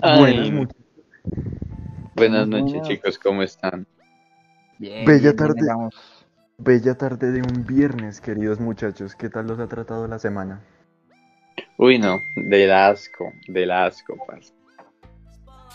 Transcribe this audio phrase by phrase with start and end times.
[0.00, 0.76] Buenas, noches.
[2.14, 3.86] Buenas noches, chicos, ¿cómo están?
[4.78, 5.60] Bien, Bella tarde.
[6.56, 9.16] Bella tarde de un viernes, queridos muchachos.
[9.16, 10.60] ¿Qué tal los ha tratado la semana?
[11.78, 14.52] Uy, no, del asco, del asco, parce.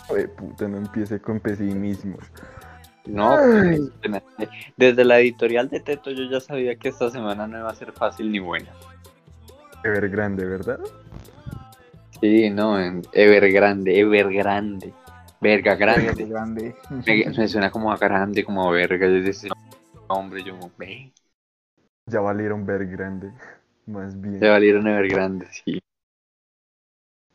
[0.08, 2.16] Ay, puta, no empiece con pesimismo.
[3.06, 3.36] No,
[4.76, 7.92] desde la editorial de Teto yo ya sabía que esta semana no iba a ser
[7.92, 8.70] fácil ni buena.
[9.82, 10.80] Evergrande, ¿verdad?
[12.24, 14.94] Sí, no, en Evergrande, Evergrande.
[15.42, 16.24] Verga grande.
[16.24, 16.74] grande.
[17.06, 19.06] Me, suena como a grande, como a verga.
[19.06, 19.50] Yo decía,
[20.08, 21.12] hombre, yo ve.
[22.06, 23.30] Ya valieron ver grande,
[23.84, 24.40] más bien.
[24.40, 25.82] Ya valieron Evergrande, sí.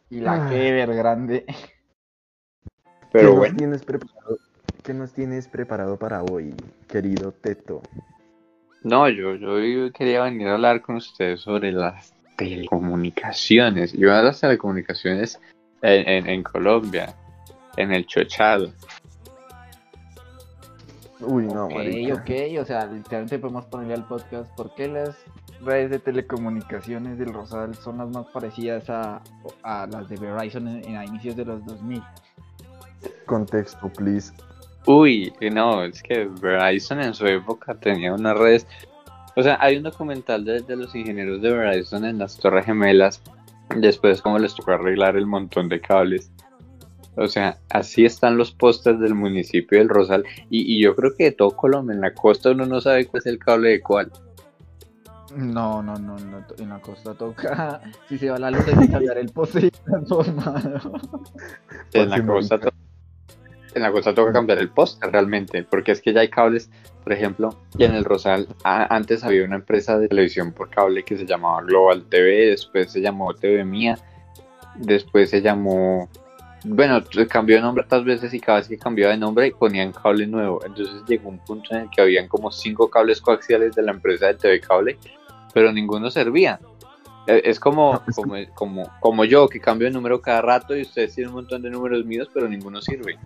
[0.09, 0.49] Y la ah.
[0.49, 1.45] que Evergrande.
[3.11, 3.53] Pero ¿Qué bueno.
[3.53, 4.37] Nos tienes preparado,
[4.83, 6.55] ¿Qué nos tienes preparado para hoy,
[6.87, 7.83] querido Teto?
[8.81, 13.93] No, yo, yo quería venir a hablar con ustedes sobre las telecomunicaciones.
[13.93, 15.39] Yo a las telecomunicaciones
[15.81, 17.13] en, en, Colombia,
[17.77, 18.71] en el Chochado.
[21.19, 21.73] Uy, no, Ok,
[22.13, 25.17] ok, o sea, literalmente podemos ponerle al podcast por qué las
[25.61, 29.21] redes de telecomunicaciones del Rosal son las más parecidas a,
[29.63, 32.01] a las de Verizon en, a inicios de los 2000.
[33.25, 34.31] Contexto, please.
[34.85, 38.65] Uy, no, es que Verizon en su época tenía unas redes
[39.39, 43.21] o sea, hay un documental de, los ingenieros de Verizon en las Torres Gemelas,
[43.73, 46.29] después cómo les tocó arreglar el montón de cables.
[47.15, 50.25] O sea, así están los postes del municipio del Rosal.
[50.49, 53.27] Y, yo creo que de todo Colombia, en la costa uno no sabe cuál es
[53.27, 54.11] el cable de cuál.
[55.33, 57.79] No, no, no, no, en la costa toca,
[58.09, 60.99] si se va la luz hay que cambiar el poste transformado.
[61.93, 62.78] En la costa toca
[63.73, 66.69] en la costa toca cambiar el poste realmente, porque es que ya hay cables,
[67.03, 71.17] por ejemplo, y en el Rosal antes había una empresa de televisión por cable que
[71.17, 73.97] se llamaba Global TV, después se llamó TV Mía,
[74.75, 76.09] después se llamó,
[76.63, 80.27] bueno, cambió de nombre tantas veces y cada vez que cambiaba de nombre ponían cable
[80.27, 83.91] nuevo, entonces llegó un punto en el que habían como cinco cables coaxiales de la
[83.91, 84.97] empresa de TV Cable,
[85.53, 86.59] pero ninguno servía.
[87.27, 91.15] E, es como, como, como, como yo, que cambio de número cada rato y ustedes
[91.15, 93.17] tienen un montón de números míos, pero ninguno sirve.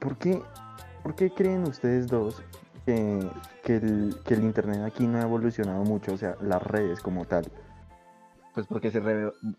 [0.00, 0.40] ¿Por qué,
[1.02, 2.42] ¿Por qué creen ustedes dos
[2.84, 3.20] que,
[3.66, 6.14] el, Internet aquí no ha evolucionado mucho?
[6.14, 7.46] O sea, las redes como tal.
[8.54, 9.02] Pues porque se,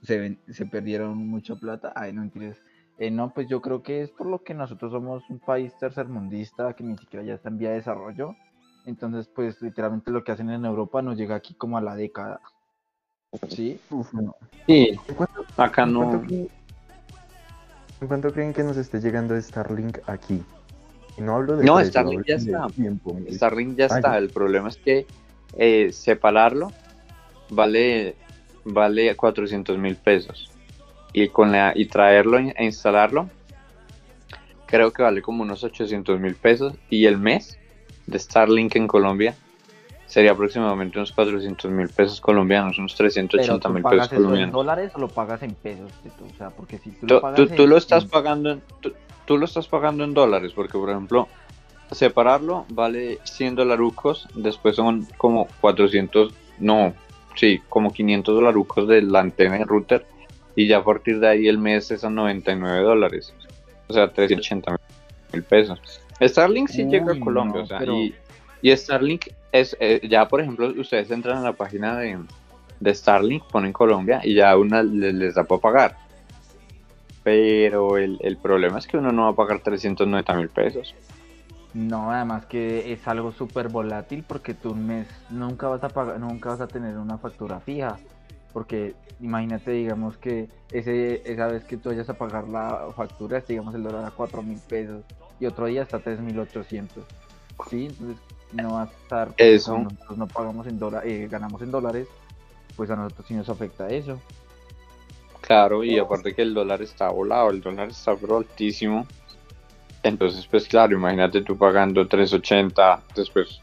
[0.01, 1.94] se, se perdieron mucha plata.
[1.95, 2.61] Ay, no entiendes.
[2.99, 6.73] Eh, no, pues yo creo que es por lo que nosotros somos un país tercermundista
[6.73, 8.35] que ni siquiera ya está en vía de desarrollo.
[8.85, 12.41] Entonces, pues literalmente lo que hacen en Europa nos llega aquí como a la década.
[13.47, 13.79] ¿Sí?
[14.67, 14.99] Sí,
[15.55, 16.23] acá no.
[18.01, 20.43] ¿En cuánto creen que nos esté llegando Starlink aquí?
[21.17, 21.65] no hablo de...
[21.65, 22.67] No, Starlink ya está.
[23.29, 24.17] Starlink ya está.
[24.17, 25.05] El problema es que
[25.57, 26.71] eh, separarlo
[27.49, 28.15] vale,
[28.63, 30.51] vale 400 mil pesos.
[31.11, 33.29] Y, con la, y traerlo e instalarlo,
[34.66, 36.75] creo que vale como unos 800 mil pesos.
[36.89, 37.57] Y el mes
[38.07, 39.35] de Starlink en Colombia
[40.09, 44.47] sería aproximadamente unos 400 mil pesos colombianos, unos 380 mil pesos colombianos.
[44.47, 45.92] en dólares o lo pagas en pesos?
[46.20, 48.62] O sea, porque si tú, lo, pagas tú, lo estás pagando en,
[49.25, 51.28] tú, lo estás pagando en dólares, porque por ejemplo,
[51.92, 56.96] separarlo vale 100 dolarucos, después son como 400, no,
[57.36, 60.08] sí, como 500 dolarucos de la antena de router,
[60.56, 63.31] y ya a partir de ahí el mes es a 99 dólares,
[63.88, 64.76] o sea, 380
[65.34, 65.80] mil pesos.
[66.20, 68.16] Starlink sí llega a Colombia, o sea, y
[68.62, 72.20] y Starlink es, eh, ya por ejemplo, ustedes entran a la página de,
[72.80, 75.97] de Starlink, ponen Colombia y ya una les, da para pagar.
[77.24, 80.96] Pero el, problema es que uno no va a pagar 390 mil pesos.
[81.74, 86.20] No, además que es algo súper volátil porque tú un mes nunca vas a pagar,
[86.20, 88.00] nunca vas a tener una factura fija.
[88.53, 93.76] Porque imagínate, digamos que ese, esa vez que tú vayas a pagar la factura, digamos
[93.76, 95.03] el dólar a 4 mil pesos
[95.40, 97.03] y otro día está 3 mil 800.
[97.70, 98.18] Sí, entonces
[98.53, 99.33] no va a estar.
[99.37, 99.77] Eso.
[99.77, 102.07] Nosotros no pagamos en dólares, eh, ganamos en dólares,
[102.75, 104.19] pues a nosotros sí nos afecta eso.
[105.41, 109.07] Claro, y aparte que el dólar está volado, el dólar está pero altísimo.
[110.03, 113.61] Entonces, pues claro, imagínate tú pagando 380, después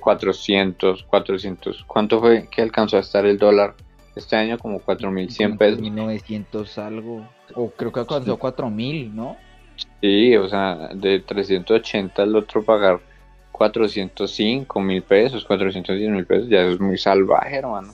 [0.00, 1.84] 400, 400.
[1.86, 3.74] ¿Cuánto fue que alcanzó a estar el dólar
[4.16, 4.58] este año?
[4.58, 5.80] Como 4100 pesos.
[5.80, 7.28] 1900 algo.
[7.54, 9.36] O creo que alcanzó 4000, ¿no?
[10.00, 13.00] Sí, o sea, de 380 al otro pagar
[13.50, 17.92] 405 mil pesos, 410 mil pesos, ya es muy salvaje, hermano.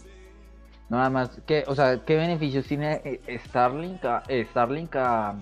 [0.91, 5.35] Nada más, ¿qué, o sea, ¿qué beneficios tiene eh, Starlink, a, eh, Starlink a,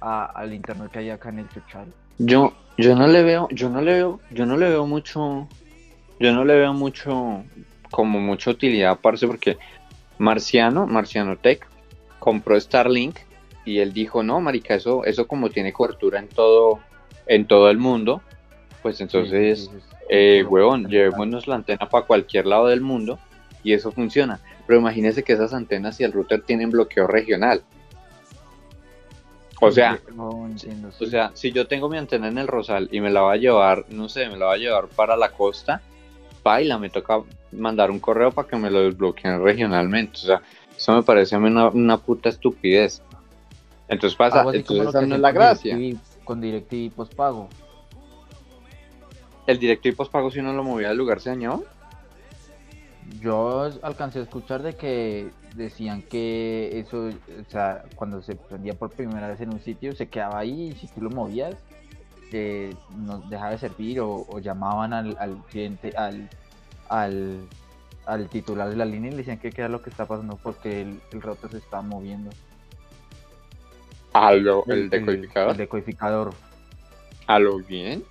[0.00, 1.86] al internet que hay acá en el Chuchal?
[2.18, 5.46] Yo, yo no le veo, yo no le veo, yo no le veo mucho,
[6.18, 7.44] yo no le veo mucho,
[7.90, 9.56] como mucha utilidad, parce, porque
[10.18, 11.64] Marciano, Marciano Tech,
[12.18, 13.20] compró Starlink
[13.64, 16.80] y él dijo, no, marica, eso, eso como tiene cobertura en todo,
[17.26, 18.22] en todo el mundo,
[18.82, 19.96] pues entonces, Sí, sí, sí, sí.
[20.08, 23.18] eh, huevón, llevémonos la antena para cualquier lado del mundo
[23.62, 24.40] y eso funciona.
[24.66, 27.62] Pero imagínese que esas antenas y el router tienen bloqueo regional.
[29.62, 33.00] O sea, No, entiendo, o sea, si yo tengo mi antena en el Rosal y
[33.00, 35.82] me la va a llevar, no sé, me la va a llevar para la costa,
[36.42, 37.20] baila, me toca
[37.52, 40.12] mandar un correo para que me lo desbloqueen regionalmente.
[40.14, 40.40] O sea,
[40.74, 43.02] eso me parece a mí una, una puta estupidez.
[43.90, 45.76] Entonces pasa, Algo así entonces esa no es la gracia.
[45.76, 47.48] DirecTV Con DirecTV pospago.
[49.46, 51.60] El directo y pospago si uno lo movía del lugar se dañaba.
[53.20, 58.92] Yo alcancé a escuchar de que decían que eso, o sea, cuando se prendía por
[58.92, 61.56] primera vez en un sitio, se quedaba ahí y si tú lo movías,
[62.32, 66.28] eh, no dejaba de servir o, o llamaban al, al cliente, al,
[66.88, 67.40] al,
[68.06, 70.38] al titular de la línea y le decían que qué era lo que está pasando
[70.40, 72.30] porque el, el router se estaba moviendo.
[74.12, 75.52] A lo, el decodificador.
[75.52, 76.34] El, decodificador.
[77.26, 78.02] A lo bien.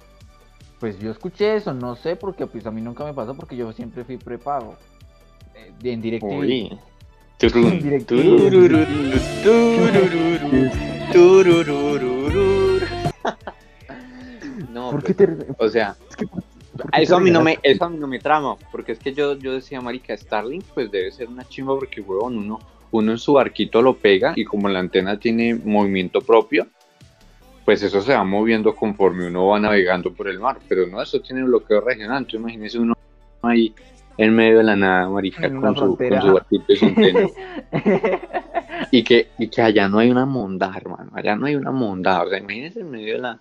[0.79, 3.71] Pues yo escuché eso, no sé, porque pues a mí nunca me pasó porque yo
[3.73, 4.75] siempre fui prepago.
[5.55, 6.39] Eh, en DirecTV.
[6.39, 6.79] Uy.
[7.39, 8.15] Turun, Directo.
[8.17, 8.85] turururu,
[9.41, 10.69] turururu,
[11.13, 12.85] turururu.
[14.73, 15.55] No, ¿Por qué pues, te.?
[15.57, 18.07] o sea, es que, ¿por qué eso a mí no me, eso a mí no
[18.07, 21.75] me trama, porque es que yo, yo decía, marica, Starlink pues debe ser una chimba
[21.75, 22.59] porque, huevón, uno,
[22.91, 26.67] uno en su barquito lo pega y como la antena tiene movimiento propio,
[27.65, 31.21] pues eso se va moviendo conforme uno va navegando por el mar, pero no, eso
[31.21, 32.95] tiene bloqueo regional, entonces imagínese uno
[33.43, 33.73] ahí
[34.17, 36.21] en medio de la nada, marica, con su, con frontera.
[36.21, 37.27] su barquito y su antena.
[38.91, 42.23] y que, y que allá no hay una monda, hermano, allá no hay una monda,
[42.23, 43.39] o sea, imagínense en medio de la,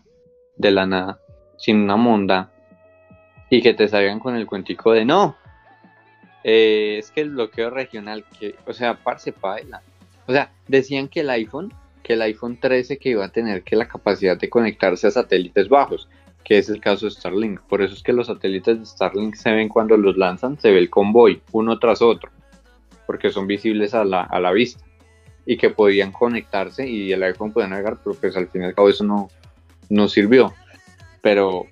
[0.57, 1.21] de la nada,
[1.57, 2.53] sin una monda,
[3.51, 5.37] y que te salgan con el cuentico de no,
[6.45, 9.83] eh, es que el bloqueo regional, que, o sea, parce paila,
[10.27, 13.77] o sea, decían que el iPhone, que el iPhone 13 que iba a tener que
[13.77, 16.09] la capacidad de conectarse a satélites bajos,
[16.45, 19.53] que es el caso de Starlink, por eso es que los satélites de Starlink se
[19.53, 22.31] ven cuando los lanzan, se ve el convoy, uno tras otro,
[23.07, 24.85] porque son visibles a la, a la vista
[25.51, 28.75] y que podían conectarse y el iPhone podía navegar, pero pues al fin y al
[28.75, 29.31] cabo eso no,
[29.89, 30.53] no sirvió.
[31.23, 31.67] Pero,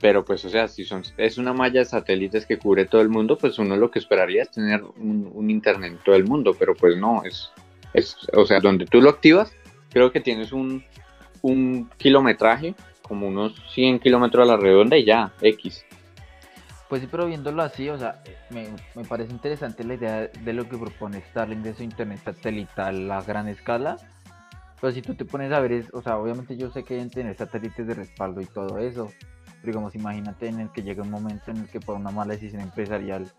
[0.00, 3.10] pero pues o sea, si son, es una malla de satélites que cubre todo el
[3.10, 6.74] mundo, pues uno lo que esperaría es tener un, internet en todo el mundo, pero
[6.74, 7.50] pues no, es,
[7.92, 9.52] es, o sea, donde tú lo activas,
[9.90, 10.82] creo que tienes un,
[11.42, 15.84] un kilometraje, como unos 100 kilómetros a la redonda y ya, X.
[16.88, 20.68] Pues sí, pero viéndolo así, o sea, me, me parece interesante la idea de lo
[20.68, 23.96] que propone Starlink de su internet satelital a gran escala.
[24.80, 27.10] Pero si tú te pones a ver, es, o sea, obviamente yo sé que deben
[27.10, 29.10] tener satélites de respaldo y todo eso.
[29.60, 32.32] Pero digamos, imagínate en el que llegue un momento en el que por una mala
[32.34, 33.30] decisión empresarial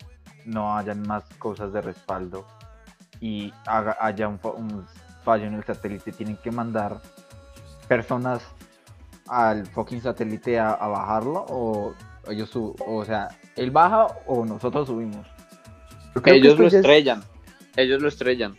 [0.44, 2.46] no hayan más cosas de respaldo
[3.20, 4.86] y haga, haya un, fa- un
[5.24, 6.12] fallo en el satélite.
[6.12, 7.00] Tienen que mandar
[7.88, 8.42] personas
[9.28, 11.94] al fucking satélite a, a bajarlo o
[12.28, 15.26] ellos su- o sea, él baja o nosotros subimos.
[16.24, 17.22] Ellos lo es- estrellan,
[17.76, 18.56] ellos lo estrellan.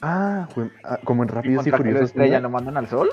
[0.00, 0.46] Ah,
[0.84, 2.10] ah, como en ¿Y Rápidos y contra qué lo Furiosos.
[2.10, 2.42] estrellan?
[2.42, 2.48] ¿no?
[2.48, 3.10] ¿Lo mandan al sol?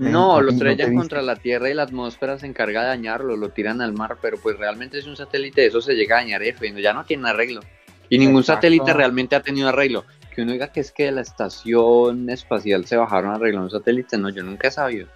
[0.00, 3.36] No, lo ¿no te estrellan contra la Tierra y la atmósfera se encarga de dañarlo,
[3.36, 6.42] lo tiran al mar, pero pues realmente es un satélite, eso se llega a dañar
[6.42, 7.60] F, ya no tiene arreglo.
[8.08, 8.58] Y ningún Exacto.
[8.62, 10.04] satélite realmente ha tenido arreglo.
[10.34, 13.70] Que uno diga que es que de la estación espacial se bajaron a arreglar un
[13.70, 15.06] satélite, no, yo nunca he sabido.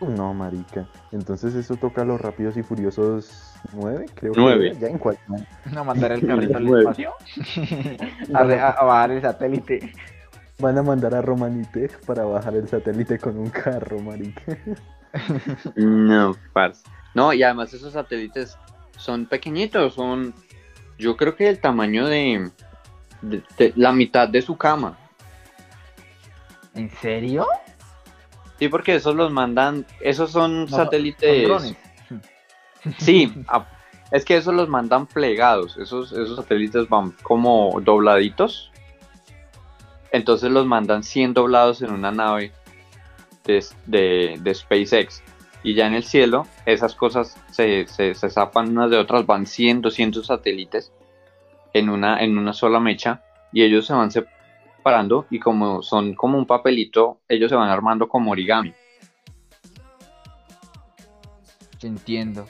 [0.00, 0.88] No, marica.
[1.10, 4.72] Entonces eso toca a los Rápidos y Furiosos 9, creo Nueve.
[4.74, 4.78] que.
[4.78, 5.18] Ya en cuál.
[5.72, 7.12] No mandar el carrito al espacio.
[8.34, 9.92] a, re- a- a bajar el satélite.
[10.60, 14.42] Van a mandar a Romanitech para bajar el satélite con un carro, marica.
[15.76, 16.82] No, parce.
[17.14, 18.58] No, y además esos satélites
[18.96, 20.34] son pequeñitos, son
[20.98, 22.50] yo creo que el tamaño de,
[23.22, 24.98] de- de la mitad de su cama.
[26.74, 27.46] ¿En serio?
[28.58, 31.36] Sí, porque esos los mandan, esos son No, satélites.
[31.36, 31.76] son drones.
[32.98, 33.66] Sí, a-
[34.10, 38.72] es que esos los mandan plegados, esos, esos satélites van como dobladitos.
[40.12, 42.52] Entonces los mandan 100 doblados en una nave
[43.44, 45.22] de, de- de SpaceX.
[45.62, 49.44] Y ya en el cielo, esas cosas se, se, se zapan unas de otras, van
[49.46, 50.92] 100, 200 satélites
[51.74, 53.22] en una, en una sola mecha.
[53.52, 58.08] Y ellos se van separando y como son como un papelito, ellos se van armando
[58.08, 58.72] como origami.
[61.82, 62.46] Entiendo.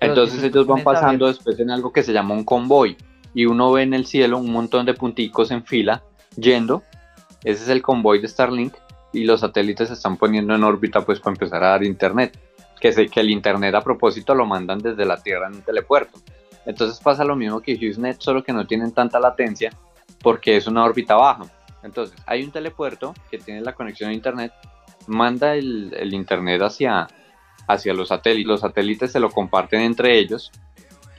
[0.00, 2.96] Entonces si ellos van pasando después en algo que se llama un convoy
[3.34, 6.02] y uno ve en el cielo un montón de punticos en fila
[6.36, 6.82] yendo.
[7.44, 8.74] Ese es el convoy de Starlink
[9.12, 12.38] y los satélites se están poniendo en órbita pues para empezar a dar internet.
[12.80, 16.18] Que sé que el internet a propósito lo mandan desde la Tierra en un telepuerto.
[16.66, 19.72] Entonces pasa lo mismo que HughesNet, solo que no tienen tanta latencia
[20.22, 21.44] porque es una órbita baja.
[21.82, 24.52] Entonces, hay un telepuerto que tiene la conexión a internet,
[25.08, 27.08] manda el, el internet hacia,
[27.66, 28.46] hacia los satélites.
[28.46, 30.52] Los satélites se lo comparten entre ellos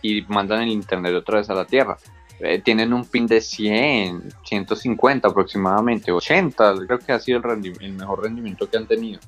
[0.02, 1.98] y mandan el internet otra vez a la Tierra.
[2.46, 7.94] Eh, tienen un pin de 100, 150 aproximadamente, 80, creo que ha sido el, el
[7.94, 9.22] mejor rendimiento que han tenido.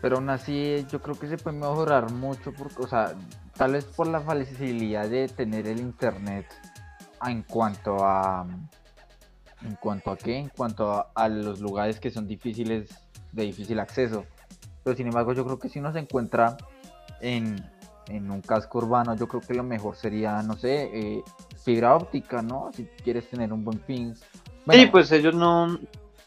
[0.00, 3.14] Pero aún así yo creo que se puede mejorar mucho, porque, o sea,
[3.56, 6.46] tal vez por la facilidad de tener el internet
[7.24, 8.44] en cuanto a...
[9.62, 10.36] ¿En cuanto a qué?
[10.36, 12.90] En cuanto a, a los lugares que son difíciles,
[13.30, 14.24] de difícil acceso.
[14.82, 16.56] Pero sin embargo yo creo que si uno se encuentra
[17.20, 17.64] en,
[18.08, 21.22] en un casco urbano, yo creo que lo mejor sería, no sé, eh,
[21.62, 22.70] fibra óptica, ¿no?
[22.72, 24.14] Si quieres tener un buen ping.
[24.70, 25.78] Sí, pues ellos no,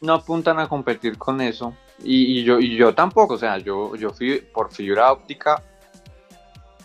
[0.02, 1.74] no apuntan a competir con eso.
[2.04, 5.62] Y, y yo, y yo tampoco, o sea, yo, yo fui por fibra óptica,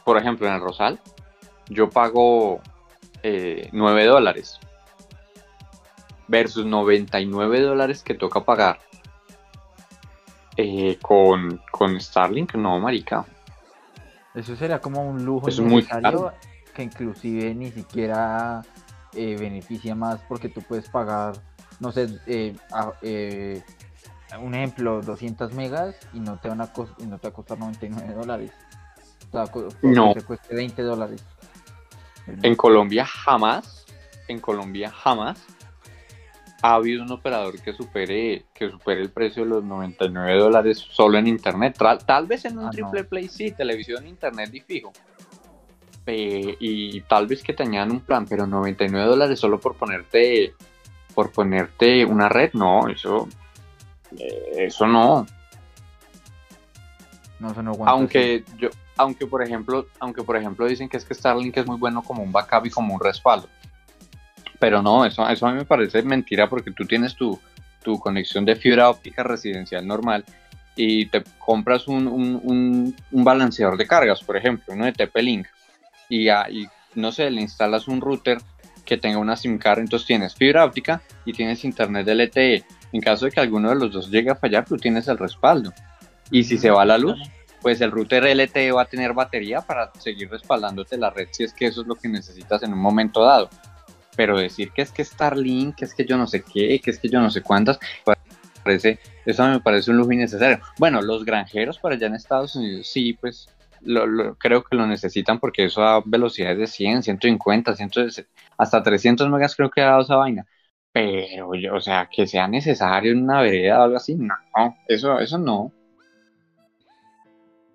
[0.04, 1.00] por ejemplo, en el Rosal,
[1.68, 2.60] yo pago
[3.22, 4.58] eh, 9 dólares
[6.28, 8.80] versus 99 dólares que toca pagar
[10.56, 12.54] eh, con, con Starlink.
[12.54, 13.24] No, marica.
[14.34, 16.32] Eso sería como un lujo Es innecesario
[16.74, 18.62] que inclusive ni siquiera
[19.12, 21.34] eh, beneficia más porque tú puedes pagar,
[21.78, 23.62] no sé, eh, a- eh,
[24.40, 27.34] un ejemplo, 200 megas y no te van a, cos- y no te va a
[27.36, 28.50] costar 99 dólares.
[29.28, 29.44] O sea,
[29.82, 30.12] No.
[30.14, 31.22] te cueste 20 dólares.
[32.26, 33.84] En Colombia jamás,
[34.26, 35.38] en Colombia jamás
[36.66, 41.18] ha habido un operador que supere, que supere el precio de los 99 dólares solo
[41.18, 41.76] en internet.
[42.06, 42.70] Tal vez en un Ah, no.
[42.70, 44.90] triple play sí, televisión, internet y fijo.
[46.06, 50.54] Eh, y tal vez que te añadan un plan, pero 99 dólares solo por ponerte
[51.14, 53.28] por ponerte una red, no, eso
[54.18, 55.26] eh, eso no.
[57.40, 61.04] No, eso no aguanta, Aunque yo, aunque por ejemplo, aunque por ejemplo dicen que es
[61.04, 63.48] que Starlink es muy bueno como un backup y como un respaldo.
[64.64, 67.38] Pero no, eso, eso a mí me parece mentira porque tú tienes tu,
[67.82, 70.24] tu conexión de fibra óptica residencial normal
[70.74, 75.46] y te compras un, un, un- un balanceador de cargas, por ejemplo, uno de TP-Link,
[76.08, 78.38] y, a- y no sé, le instalas un router
[78.86, 82.64] que tenga una SIM card, entonces tienes fibra óptica y tienes internet LTE.
[82.92, 85.74] En caso de que alguno de los dos llegue a fallar, tú tienes el respaldo.
[86.30, 87.18] Y si se va la luz,
[87.60, 91.52] pues el router LTE va a tener batería para seguir respaldándote la red si es
[91.52, 93.50] que eso es lo que necesitas en un momento dado.
[94.16, 97.00] Pero decir que es que Starlink, que es que yo no sé qué, que es
[97.00, 97.78] que yo no sé cuántas,
[98.62, 100.60] parece, eso me parece un lujo innecesario.
[100.78, 104.86] Bueno, los granjeros para allá en Estados Unidos sí, pues lo, lo- creo que lo
[104.86, 107.90] necesitan porque eso a velocidades de 100, 150, 100,
[108.58, 110.46] hasta 300 megas creo que ha dado esa vaina.
[110.92, 114.34] Pero, yo, o sea, que sea necesario en una vereda o algo así, no,
[114.86, 115.74] eso, eso no.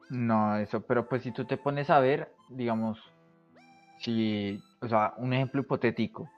[0.10, 3.00] No, eso, pero pues si tú te pones a ver, digamos,
[4.00, 6.30] si, o sea, un ejemplo hipotético,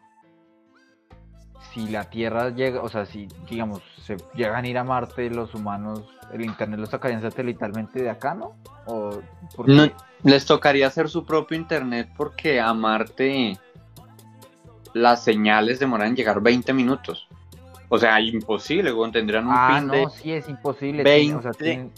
[1.73, 5.53] si la Tierra llega, o sea, si, digamos, se llegan a ir a Marte los
[5.53, 8.55] humanos, el Internet lo sacarían satelitalmente de acá, ¿no?
[8.87, 9.21] O
[9.67, 9.87] No,
[10.23, 13.57] les tocaría hacer su propio internet porque a Marte
[14.93, 17.27] las señales demoran en llegar 20 minutos.
[17.89, 20.09] O sea, imposible, tendrían un Ah, pin no, de...
[20.09, 21.03] sí, es imposible.
[21.03, 21.63] tienen- o sea, 20.
[21.63, 21.91] tienen,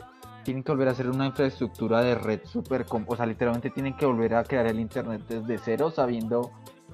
[0.44, 2.86] tienen que volver a hacer una infraestructura de red súper...
[3.08, 6.52] O sea, literalmente tienen que volver a crear el Internet desde cero, sabiendo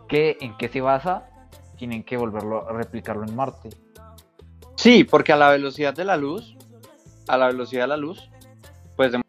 [0.08, 1.30] que, en qué se basa,
[1.78, 3.70] tienen que volverlo a replicarlo en Marte.
[4.76, 6.56] Sí, porque a la velocidad de la luz,
[7.28, 8.30] a la velocidad de la luz,
[8.96, 9.28] pues demora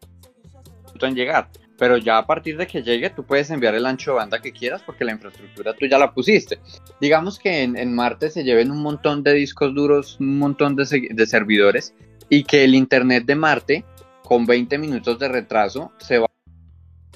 [1.01, 1.49] en llegar.
[1.77, 4.51] Pero ya a partir de que llegue, tú puedes enviar el ancho de banda que
[4.51, 6.59] quieras porque la infraestructura tú ya la pusiste.
[6.99, 11.25] Digamos que en, Marte se lleven un montón de discos duros, un montón de, de
[11.25, 11.95] servidores
[12.29, 13.85] y que el internet de Marte,
[14.31, 16.29] con 20 minutos de retraso, se va-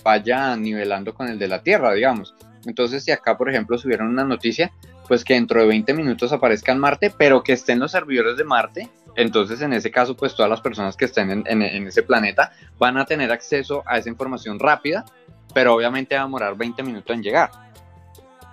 [0.04, 2.36] vaya nivelando con el de la Tierra, digamos.
[2.66, 4.74] Entonces, si acá, por ejemplo, subieron una noticia,
[5.08, 8.44] pues que dentro de 20 minutos aparezca en Marte, pero que estén los servidores de
[8.44, 8.90] Marte.
[9.16, 12.52] Entonces, en ese caso, pues todas las personas que estén en, en- en ese planeta
[12.78, 15.06] van a tener acceso a esa información rápida,
[15.54, 17.50] pero obviamente va a demorar 20 minutos en llegar,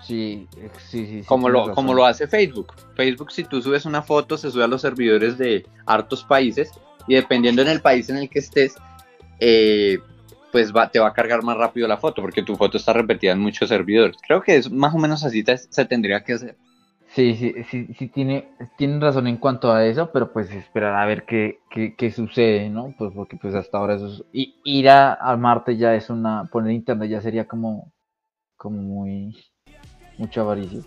[0.06, 1.20] Sí, eh, sí, sí.
[1.22, 2.74] sí, como, lo, como lo hace Facebook.
[2.94, 6.70] Facebook, si tú subes una foto, se sube a los servidores de hartos países
[7.06, 8.76] y dependiendo en el país en el que estés,
[9.40, 9.98] eh,
[10.52, 13.32] pues va, te va a cargar más rápido la foto, porque tu foto está repetida
[13.32, 14.16] en muchos servidores.
[14.26, 16.56] Creo que es más o menos así te- se tendría que hacer.
[17.14, 21.04] Sí, sí, sí, sí tiene, tienen razón en cuanto a eso, pero pues esperar a
[21.04, 22.94] ver qué, qué, qué sucede, ¿no?
[22.96, 26.44] Pues porque pues hasta ahora eso es, y- ir a, a Marte ya es una,
[26.44, 27.92] poner internet ya sería como,
[28.56, 29.36] como muy,
[30.16, 30.80] mucha avaricia.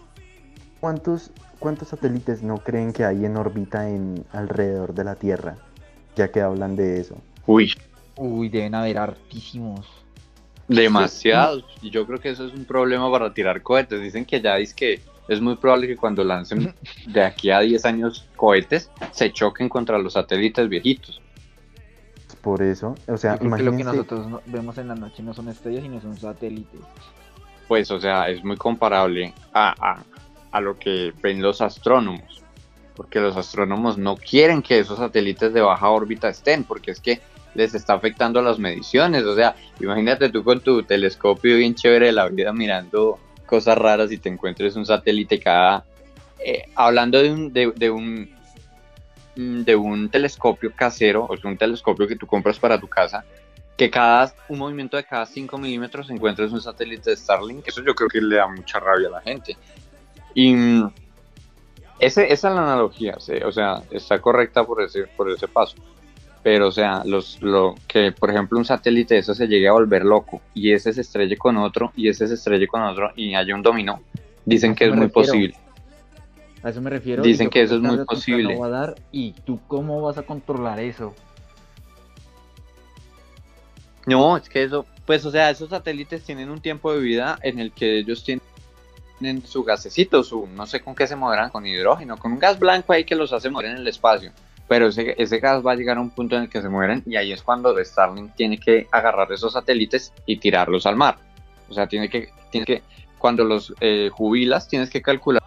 [0.80, 5.58] ¿Cuántos, ¿Cuántos satélites no creen que hay en órbita en alrededor de la Tierra?
[6.16, 7.18] Ya que hablan de eso.
[7.46, 7.74] Uy,
[8.18, 9.86] Uy, deben haber hartísimos.
[10.68, 11.66] demasiados.
[11.82, 14.02] Y yo creo que eso es un problema para tirar cohetes.
[14.02, 16.74] Dicen que ya es que es muy probable que cuando lancen
[17.08, 21.22] de aquí a 10 años cohetes, se choquen contra los satélites viejitos.
[22.42, 25.22] Por eso, o sea, creo que lo que imagínense, nosotros no- vemos en la noche
[25.24, 26.80] no son estrellas, sino son satélites.
[27.68, 30.04] Pues, o sea, es muy comparable a, a,
[30.52, 32.44] a lo que ven los astrónomos.
[32.96, 37.22] Porque los astrónomos no quieren que esos satélites de baja órbita estén, porque es que
[37.56, 39.24] les está afectando las mediciones.
[39.24, 44.12] O sea, imagínate tú con tu telescopio bien chévere de la vida mirando cosas raras
[44.12, 45.86] y te encuentres un satélite cada...
[46.44, 48.30] eh, hablando de un, de, de un
[49.36, 53.24] mm, de un telescopio casero, o sea, un telescopio que tú compras para tu casa,
[53.78, 57.94] que cada un movimiento de cada 5 milímetros encuentres un satélite de Starlink, eso yo
[57.94, 59.58] creo que le da mucha rabia a la gente.
[60.34, 60.92] Y mm,
[62.00, 65.76] ese, esa es la analogía, sí, o sea, está correcta por ese, por ese paso.
[66.44, 69.72] Pero, o sea, los, lo que, por ejemplo, un satélite de eso se llegue a
[69.72, 73.34] volver loco y ese se estrelle con otro y ese se estrelle con otro y
[73.34, 74.02] haya un dominó,
[74.46, 75.28] dicen que es muy refiero.
[75.28, 75.56] posible.
[76.62, 77.24] A eso me refiero.
[77.24, 78.58] Dicen que eso es muy posible.
[78.58, 81.16] va a dar, ¿Y tú cómo vas a controlar eso?
[84.06, 87.60] No, es que eso, pues, o sea, esos satélites tienen un tiempo de vida en
[87.60, 88.44] el que ellos tienen
[89.46, 92.94] su gasecito, su, no sé con qué se moverán, con hidrógeno, con un gas blanco
[92.94, 94.32] ahí que los hace mover en el espacio.
[94.68, 97.04] Pero ese, ese gas va a llegar a un punto en el que se mueren
[97.06, 101.18] y ahí es cuando Starlink tiene que agarrar esos satélites y tirarlos al mar.
[101.70, 102.84] O sea, tiene que, tiene que
[103.20, 105.42] cuando los eh, jubilas, tienes que calcular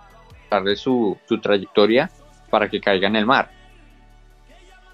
[0.77, 2.11] su, su trayectoria
[2.51, 3.51] para que caiga en el mar.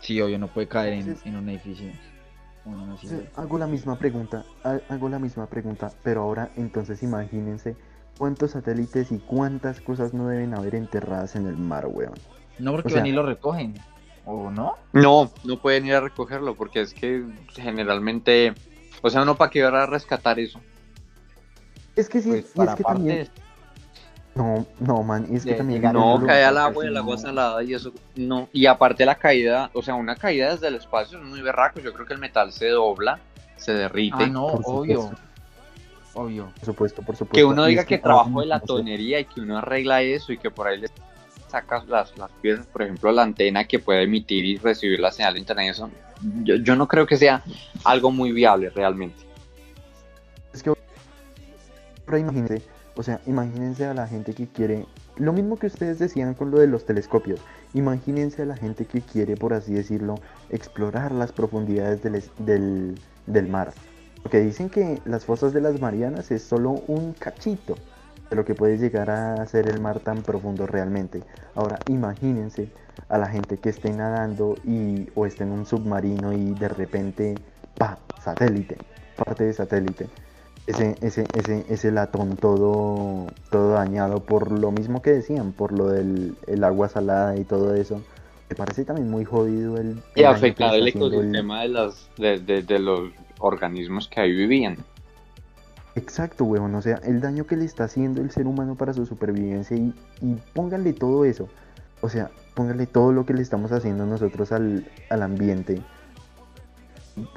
[0.00, 1.93] Sí, obvio, no puede caer en, en un edificio.
[3.00, 3.09] Sí.
[3.37, 7.76] Hago la misma pregunta, ha- hago la misma pregunta, pero ahora entonces imagínense
[8.18, 12.14] cuántos satélites y cuántas cosas no deben haber enterradas en el mar, weón.
[12.59, 13.75] No, porque o sea- van y lo recogen.
[14.26, 14.76] ¿O no?
[14.94, 18.54] No, no pueden ir a recogerlo porque es que generalmente,
[19.02, 20.61] o sea, uno para qué va a rescatar eso.
[21.94, 23.28] Es que sí, Pues y es que también...
[24.34, 25.82] No, no, man, y es que de- también...
[25.93, 28.49] No, cae al agua y el agua salada y eso, no.
[28.52, 31.78] Y aparte la caída, o sea, una caída desde el espacio es muy berraco.
[31.80, 33.21] Yo creo que el metal se dobla,
[33.56, 34.17] se derrite.
[34.25, 35.02] Ah, no, obvio.
[35.02, 35.25] supuesto.
[36.14, 36.52] Obvio.
[36.56, 37.34] Por supuesto, por supuesto.
[37.36, 40.32] que uno diga es que ahora trabajo de la tonería y que uno arregla eso
[40.32, 40.88] y que por ahí le
[41.48, 45.34] sacas las, las piezas, por ejemplo, la antena que puede emitir y recibir la señal
[45.34, 45.90] de internet, eso,
[46.42, 47.42] yo, yo no creo que sea
[47.84, 49.16] algo muy viable realmente.
[50.52, 52.62] Es que ahora imagínense,
[52.96, 56.58] o sea, imagínense a la gente que quiere, lo mismo que ustedes decían con lo
[56.58, 57.40] de los telescopios,
[57.72, 60.16] imagínense a la gente que quiere, por así decirlo,
[60.50, 63.72] explorar las profundidades del, es- del, del mar.
[64.25, 67.78] Porque dicen que las fosas de las Marianas es solo un cachito
[68.30, 71.26] de lo que puede llegar a ser el mar tan profundo realmente.
[71.54, 72.73] Ahora, imagínense
[73.08, 77.45] a la gente que esté nadando y, o esté en un submarino y de repente,
[77.78, 78.78] pa, satélite,
[79.15, 80.10] parte de satélite
[80.67, 85.89] ese, ese, ese, ese latón todo, todo dañado por lo mismo que decían, por lo
[85.89, 88.00] del el agua salada y todo eso.
[88.49, 92.78] Me parece también muy jodido el, Y afectar el ecosistema de, las, de, de- de
[92.78, 93.13] los
[93.45, 94.78] organismos que ahí vivían.
[95.97, 99.07] Exacto, huevón, o sea, el daño que le está haciendo el ser humano para su
[99.07, 101.49] supervivencia y, y pónganle todo eso.
[102.00, 105.80] O sea, pónganle todo lo que le estamos haciendo nosotros al, al ambiente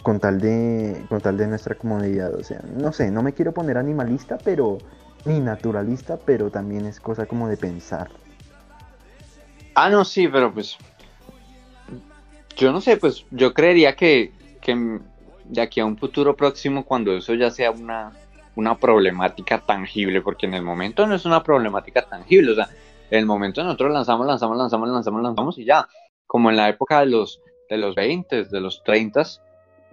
[0.01, 3.53] con tal de con tal de nuestra comodidad, o sea, no sé, no me quiero
[3.53, 4.79] poner animalista, pero
[5.25, 8.09] ni naturalista, pero también es cosa como de pensar.
[9.75, 10.77] Ah, no, sí, pero pues.
[12.55, 14.99] Yo no sé, pues yo creería que, que
[15.49, 18.11] de aquí a un futuro próximo, cuando eso ya sea una,
[18.55, 22.69] una problemática tangible, porque en el momento no es una problemática tangible, o sea,
[23.09, 25.87] en el momento nosotros lanzamos, lanzamos, lanzamos, lanzamos, lanzamos y ya,
[26.25, 29.23] como en la época de los, de los 20, de los 30,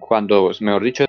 [0.00, 1.04] cuando, mejor dicho,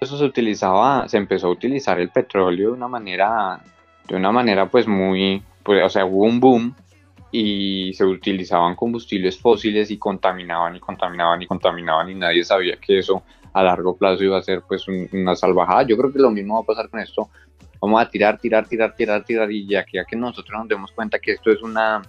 [0.00, 3.60] eso se utilizaba, se empezó a utilizar el petróleo de una manera,
[4.08, 6.74] de una manera pues muy, pues, o sea, hubo un boom
[7.32, 12.98] y se utilizaban combustibles fósiles y contaminaban y contaminaban y contaminaban y nadie sabía que
[12.98, 15.82] eso a largo plazo iba a ser pues un- una salvajada.
[15.84, 17.28] Yo creo que lo mismo va a pasar con esto.
[17.80, 20.92] Vamos a tirar, tirar, tirar, tirar, tirar y ya que, ya que nosotros nos demos
[20.92, 22.02] cuenta que esto es una,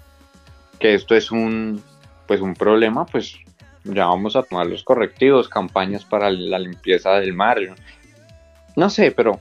[0.79, 1.81] que esto es un,
[2.27, 3.35] pues un problema, pues
[3.85, 7.57] ya vamos a tomar los correctivos, campañas para la limpieza del mar.
[8.75, 9.39] No sé, pero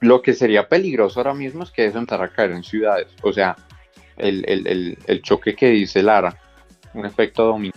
[0.00, 3.08] lo que sería peligroso ahora mismo es que eso empezara a caer en ciudades.
[3.22, 3.56] O sea,
[4.16, 6.36] el, el- el- el choque que dice Lara,
[6.92, 7.72] un efecto dominó,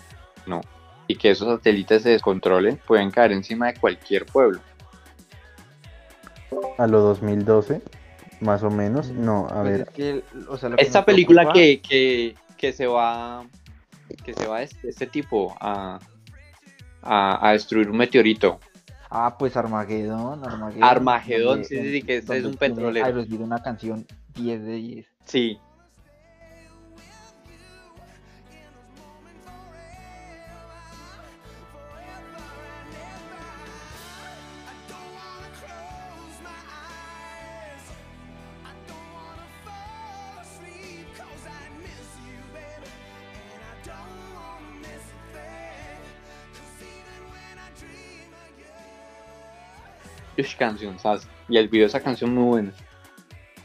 [1.08, 4.60] y que esos satélites se descontrolen, pueden caer encima de cualquier pueblo.
[6.78, 7.82] A lo 2012,
[8.42, 11.54] más o menos, no, a Pues ver, es que, o sea, que Esta película preocupa-
[11.54, 13.46] que, que, que se va
[14.24, 16.00] que se va este, este tipo a,
[17.02, 18.60] a, a destruir un meteorito.
[19.10, 20.84] Ah, pues Armagedón, Armagedón.
[20.84, 23.06] Armagedón, donde- sí, sí, sí, que este es un petrolero.
[23.06, 25.08] Aerosmith una canción 10 de 10.
[25.26, 25.60] Sí.
[50.58, 50.98] Canción.
[51.50, 52.72] Y el video de esa canción muy bueno.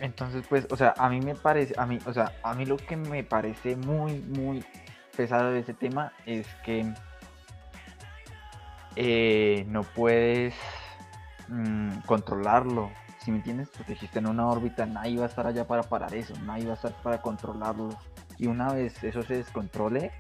[0.01, 2.77] Entonces, pues, o sea, a mí me parece, a mí, o sea, a mí lo
[2.77, 4.65] que me parece muy, muy
[5.17, 6.93] pesado de ese tema es que
[8.97, 10.55] eh, no puedes
[11.49, 12.91] mm, controlarlo.
[13.19, 16.15] Si me entiendes, porque existe en una órbita, nadie va a estar allá para parar
[16.15, 17.91] eso, nadie va a estar para controlarlo.
[18.39, 20.11] Y una vez eso se descontrole,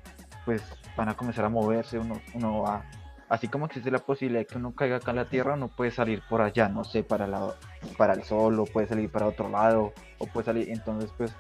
[0.45, 0.63] pues
[0.97, 2.85] van a comenzar a moverse, uno, uno va
[3.33, 5.91] así como existe la posibilidad de que uno caiga acá en la Tierra, uno puede
[5.91, 7.55] salir por allá, no sé, para, la,
[7.97, 11.33] para el Sol, o puede salir para otro lado, o puede salir, entonces pues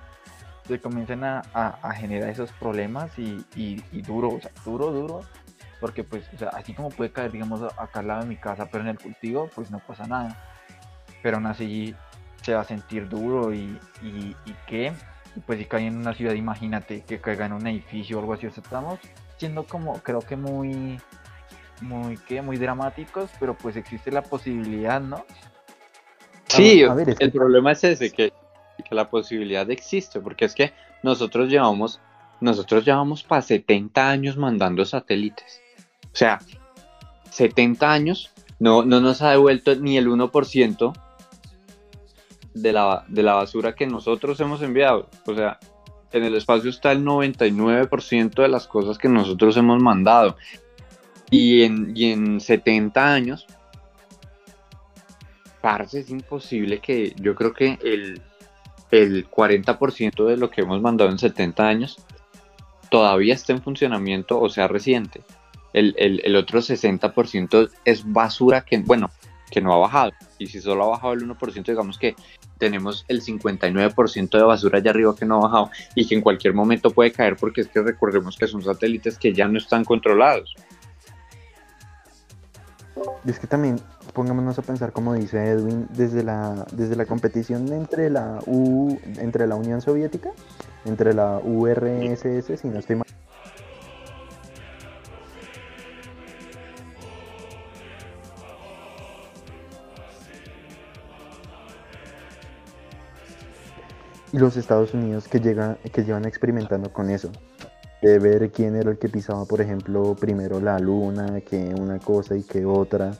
[0.66, 1.42] se comienzan a,
[1.94, 3.44] generar esos problemas y,
[4.06, 5.20] duro, o sea, duro, duro,
[5.80, 8.70] porque pues, o sea, así como puede caer, digamos, acá al lado de mi casa,
[8.72, 10.34] pero en el cultivo, pues no pasa nada,
[11.22, 11.94] pero aún así
[12.40, 14.94] se va a sentir duro y, y, y que,
[15.44, 18.46] pues si cae en una ciudad, imagínate que caiga en un edificio o algo así,
[18.46, 18.98] o sea, estamos
[19.36, 20.98] siendo como, creo que muy
[21.82, 22.42] muy, ¿qué?
[22.42, 25.24] muy dramáticos, pero pues existe la posibilidad, ¿no?
[26.48, 28.32] Sí, el problema es ese, que,
[28.90, 32.00] la posibilidad existe, porque es que nosotros llevamos,
[32.40, 35.62] nosotros llevamos para 70 años mandando satélites.
[36.12, 36.40] O sea,
[37.30, 40.92] 70 años no, no nos ha devuelto ni el 1%
[42.54, 45.08] de la, de la basura que nosotros hemos enviado.
[45.26, 45.58] O sea,
[46.12, 50.36] en el espacio está el 99% de las cosas que nosotros hemos mandado.
[51.32, 53.46] Y en, en 70 años,
[55.62, 58.20] parce, es imposible que yo creo que el,
[58.90, 61.96] el 40% de lo que hemos mandado en 70 años
[62.90, 65.22] todavía esté en funcionamiento o sea reciente.
[65.72, 69.10] El, el, otro 60% es basura que, bueno,
[69.50, 70.12] que no ha bajado.
[70.38, 72.14] Y si solo ha bajado el 1%, digamos que
[72.58, 76.52] tenemos el 59% de basura allá arriba que no ha bajado y que en cualquier
[76.52, 80.54] momento puede caer porque es que recordemos que son satélites que ya no están controlados.
[83.24, 83.80] Y es que también
[84.12, 89.46] pongámonos a pensar como dice Edwin desde la desde la competición entre la U entre
[89.46, 90.30] la Unión Soviética
[90.84, 93.06] entre la URSS si no estoy mal.
[104.32, 107.30] Y los Estados Unidos que que llevan experimentando con eso
[108.02, 112.36] de ver quién era el que pisaba, por ejemplo, primero la luna, que una cosa
[112.36, 113.12] y que otra.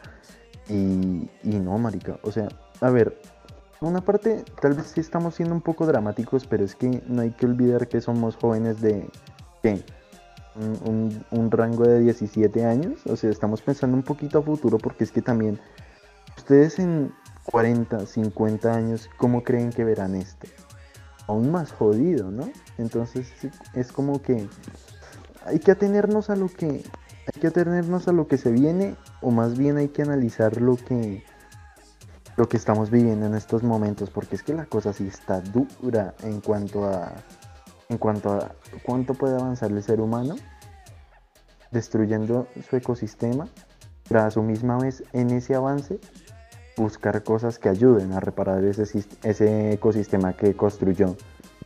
[0.69, 2.19] Y, y no, marica.
[2.23, 2.49] O sea,
[2.81, 3.17] a ver,
[3.81, 7.31] una parte, tal vez sí estamos siendo un poco dramáticos, pero es que no hay
[7.31, 9.09] que olvidar que somos jóvenes de,
[9.63, 9.85] ¿qué?
[10.55, 13.07] Un, un, rango de 17 años.
[13.07, 15.59] O sea, estamos pensando un poquito a futuro porque es que también
[16.37, 17.13] ustedes en
[17.45, 20.47] 40, 50 años, ¿cómo creen que verán esto?
[21.27, 22.51] Aún más jodido, ¿no?
[22.79, 23.31] Entonces
[23.75, 24.49] es como que
[25.45, 26.85] hay que atenernos a lo que
[27.27, 30.77] hay que atenernos a lo que se viene o más bien hay que analizar lo
[30.77, 31.25] que
[32.37, 36.15] lo que estamos viviendo en estos momentos porque es que la cosa sí está dura
[36.23, 37.13] en cuanto a
[37.89, 38.53] en cuanto a
[38.85, 40.37] cuánto puede avanzar el ser humano
[41.71, 43.49] destruyendo su ecosistema
[44.09, 46.01] pero a su misma vez en ese avance
[46.77, 51.17] buscar cosas que ayuden a reparar ese, ese ecosistema que construyó.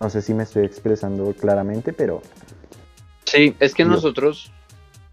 [0.01, 2.23] No sé si me estoy expresando claramente, pero...
[3.25, 4.53] Sí, es que nosotros,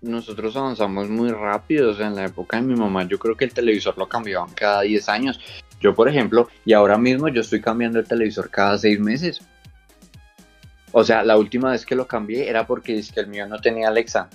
[0.01, 1.91] nosotros avanzamos muy rápido.
[1.91, 4.51] O sea, en la época de mi mamá, yo creo que el televisor lo cambiaban
[4.51, 5.39] cada 10 años.
[5.79, 9.41] Yo, por ejemplo, y ahora mismo yo estoy cambiando el televisor cada 6 meses.
[10.91, 13.59] O sea, la última vez que lo cambié era porque es que el mío no
[13.59, 14.29] tenía Alexa.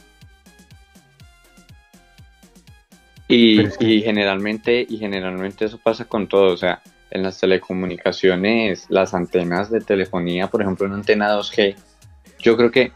[3.29, 3.62] Y,
[4.03, 9.81] generalmente, y generalmente eso pasa con todo, o sea, en las telecomunicaciones, las antenas de
[9.81, 11.77] telefonía, por ejemplo, una antena 2G,
[12.38, 12.93] yo creo que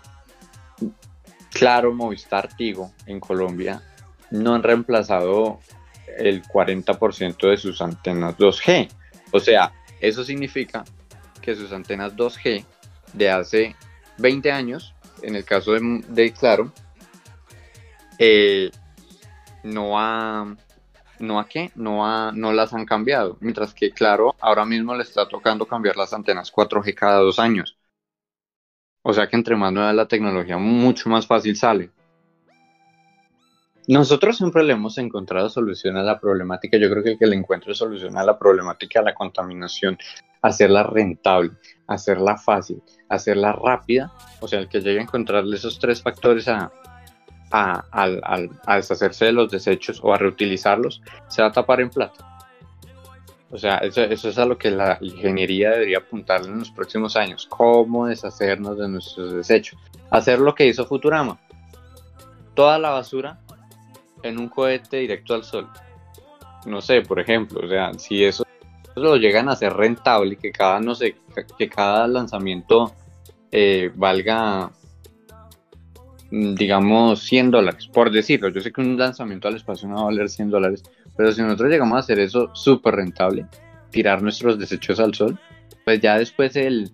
[1.53, 3.83] Claro, Movistar, Tigo en Colombia
[4.31, 5.61] no han reemplazado
[6.19, 8.89] el 40% de sus antenas 2G.
[9.33, 10.85] O sea, eso significa
[11.43, 12.65] que sus antenas 2G
[13.13, 13.77] de hace
[14.19, 16.73] 20 años, en el caso de, de Claro,
[18.19, 18.71] eh,
[19.63, 20.57] no ha,
[21.19, 23.37] no a qué, no, ha, no las han cambiado.
[23.41, 27.79] Mientras que, claro, ahora mismo le está tocando cambiar las antenas 4G cada dos años.
[29.03, 31.91] O sea que entre más nueva la tecnología, mucho más fácil sale.
[33.89, 36.79] nosotros siempre le hemos encontrado solución a la problemática.
[36.79, 39.99] Yo creo que el que le encuentre solución a la problemática de la contaminación,
[40.41, 41.53] hacerla rentable,
[41.89, 46.73] hacerla fácil, hacerla rápida, o sea, el que llegue a encontrarle esos tres factores a,
[47.53, 52.29] a, deshacerse de los desechos o a reutilizarlos, se va a tapar en plata.
[53.51, 57.17] O sea, eso, eso, es a lo que la ingeniería debería apuntarle en los próximos
[57.17, 57.47] años.
[57.51, 59.79] Cómo deshacernos de nuestros desechos.
[60.11, 61.39] Hacer lo que hizo Futurama.
[62.55, 63.39] Toda la basura
[64.23, 65.69] en un cohete directo al sol.
[66.65, 68.45] No sé, por ejemplo, o sea, si eso
[68.95, 71.17] lo llegan a hacer rentable, que cada, no sé,
[71.59, 72.93] que cada lanzamiento
[73.51, 74.71] eh, valga,
[76.33, 78.49] digamos, 100 dólares, por decirlo.
[78.49, 80.83] Yo sé que un lanzamiento al espacio no va a valer 100 dólares,
[81.17, 83.47] pero si nosotros llegamos a hacer eso súper rentable,
[83.91, 85.39] tirar nuestros desechos al sol,
[85.85, 86.91] pues ya después el,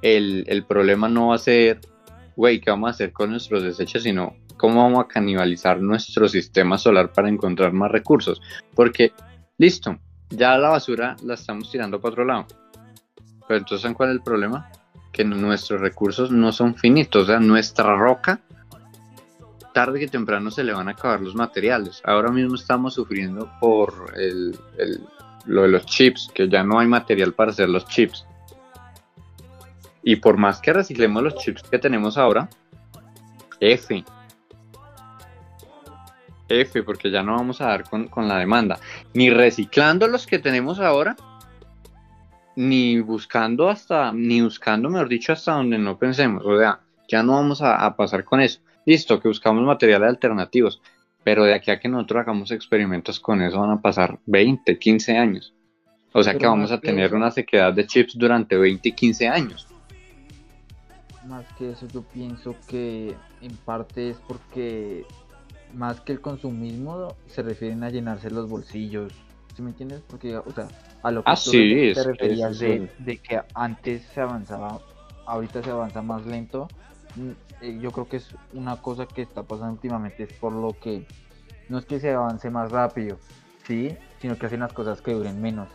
[0.00, 1.80] el, el problema no va a ser,
[2.34, 4.02] güey, ¿qué vamos a hacer con nuestros desechos?
[4.02, 8.40] Sino cómo vamos a canibalizar nuestro sistema solar para encontrar más recursos.
[8.74, 9.12] Porque,
[9.58, 9.98] listo,
[10.30, 12.46] ya la basura la estamos tirando para otro lado.
[13.46, 14.70] Pero entonces, ¿cuál es el problema?
[15.12, 17.24] Que nuestros recursos no son finitos.
[17.24, 18.40] O sea, nuestra roca,
[19.72, 22.02] tarde que temprano se le van a acabar los materiales.
[22.04, 24.12] Ahora mismo estamos sufriendo por
[25.46, 28.26] lo de los chips, que ya no hay material para hacer los chips.
[30.02, 32.48] Y por más que reciclemos los chips que tenemos ahora,
[33.60, 34.04] F,
[36.48, 38.78] F, porque ya no vamos a dar con, la demanda.
[39.14, 41.16] Ni reciclando los que tenemos ahora,
[42.56, 46.42] ni buscando hasta, ni buscando, mejor dicho, hasta donde no pensemos.
[46.44, 48.60] O sea, ya no vamos a, pasar con eso.
[48.88, 50.80] Listo, que buscamos materiales alternativos,
[51.22, 55.18] pero de aquí a que nosotros hagamos experimentos con eso van a pasar 20, 15
[55.18, 55.52] años.
[56.14, 59.68] O sea que vamos a tener una sequedad de chips durante 20, 15 años.
[61.26, 65.04] Más que eso, yo pienso que en parte es porque
[65.74, 69.12] más que el consumismo, se refieren a llenarse los bolsillos.
[69.54, 70.00] ¿Sí me entiendes?
[70.08, 70.66] Porque, o sea,
[71.02, 74.80] a lo que ah, tú te referías de, que antes se avanzaba,
[75.26, 76.68] ahorita se avanza más lento.
[77.60, 81.06] Eh, yo creo que es una cosa que está pasando últimamente, es por lo que
[81.68, 83.18] no es que se avance más rápido,
[83.66, 83.96] ¿sí?
[84.20, 85.68] Sino que hacen las cosas que duren menos.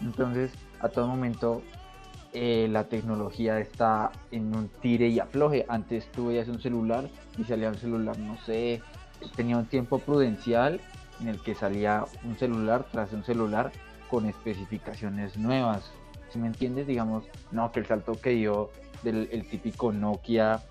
[0.00, 1.62] Entonces, a todo momento
[2.32, 5.66] eh, la tecnología está en un tire y afloje.
[5.68, 8.82] Antes tú veías un celular y salía un celular, no sé,
[9.36, 10.80] tenía un tiempo prudencial
[11.20, 13.70] en el que salía un celular tras un celular
[14.10, 15.90] con especificaciones nuevas.
[16.32, 18.70] Si me entiendes, digamos, no, que el salto que dio
[19.02, 20.62] del el típico Nokia,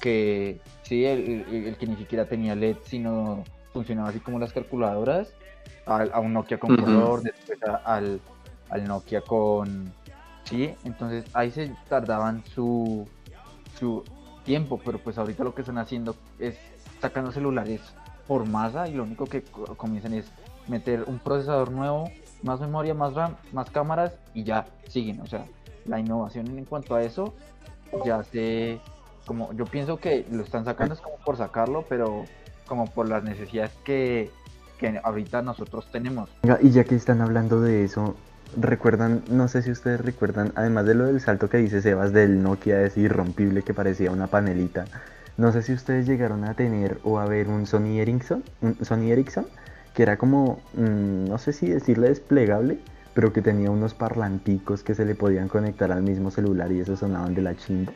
[0.00, 5.32] que sí, el, que ni siquiera tenía LED, sino funcionaba así como las calculadoras,
[5.86, 8.20] a, un Nokia con color, después al,
[8.70, 9.92] al Nokia con
[10.44, 10.74] ¿sí?
[10.84, 13.06] Entonces ahí se tardaban su,
[13.78, 14.04] su
[14.44, 16.56] tiempo, pero pues ahorita lo que están haciendo es
[17.00, 17.80] sacando celulares
[18.26, 19.42] por masa y lo único que
[19.76, 20.26] comienzan es
[20.68, 22.10] meter un procesador nuevo,
[22.44, 25.20] más memoria, más RAM, más cámaras y ya siguen.
[25.20, 25.44] O sea,
[25.86, 27.34] la innovación en cuanto a eso
[28.04, 28.80] ya se,
[29.26, 32.24] como yo pienso que lo están sacando es como por sacarlo, pero
[32.66, 34.30] como por las necesidades que,
[34.78, 36.30] que ahorita nosotros tenemos.
[36.62, 38.16] Y ya que están hablando de eso,
[38.56, 42.42] recuerdan, no sé si ustedes recuerdan, además de lo del salto que dice Sebas del
[42.42, 44.86] Nokia es irrompible que parecía una panelita,
[45.36, 49.10] no sé si ustedes llegaron a tener o a ver un Sony Ericsson, un Sony
[49.10, 49.46] Ericsson,
[49.94, 52.78] que era como, mm, no sé si decirle desplegable,
[53.14, 56.98] pero que tenía unos parlanticos que se le podían conectar al mismo celular y esos
[56.98, 57.92] sonaban de la chimba.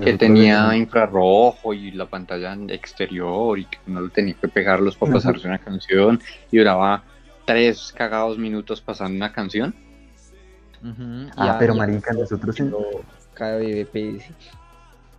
[0.00, 5.12] Que tenía infrarrojo y la pantalla exterior y que no lo tenía que pegarlos para
[5.14, 7.02] pasarse una canción y duraba
[7.44, 9.74] tres cagados minutos pasando una canción.
[11.36, 12.72] ah, pero marica, nosotros en...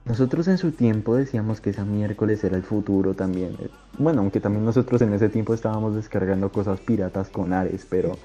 [0.06, 3.56] Nosotros en su tiempo decíamos que esa miércoles era el futuro también.
[3.98, 8.18] Bueno, aunque también nosotros en ese tiempo estábamos descargando cosas piratas con Ares, pero...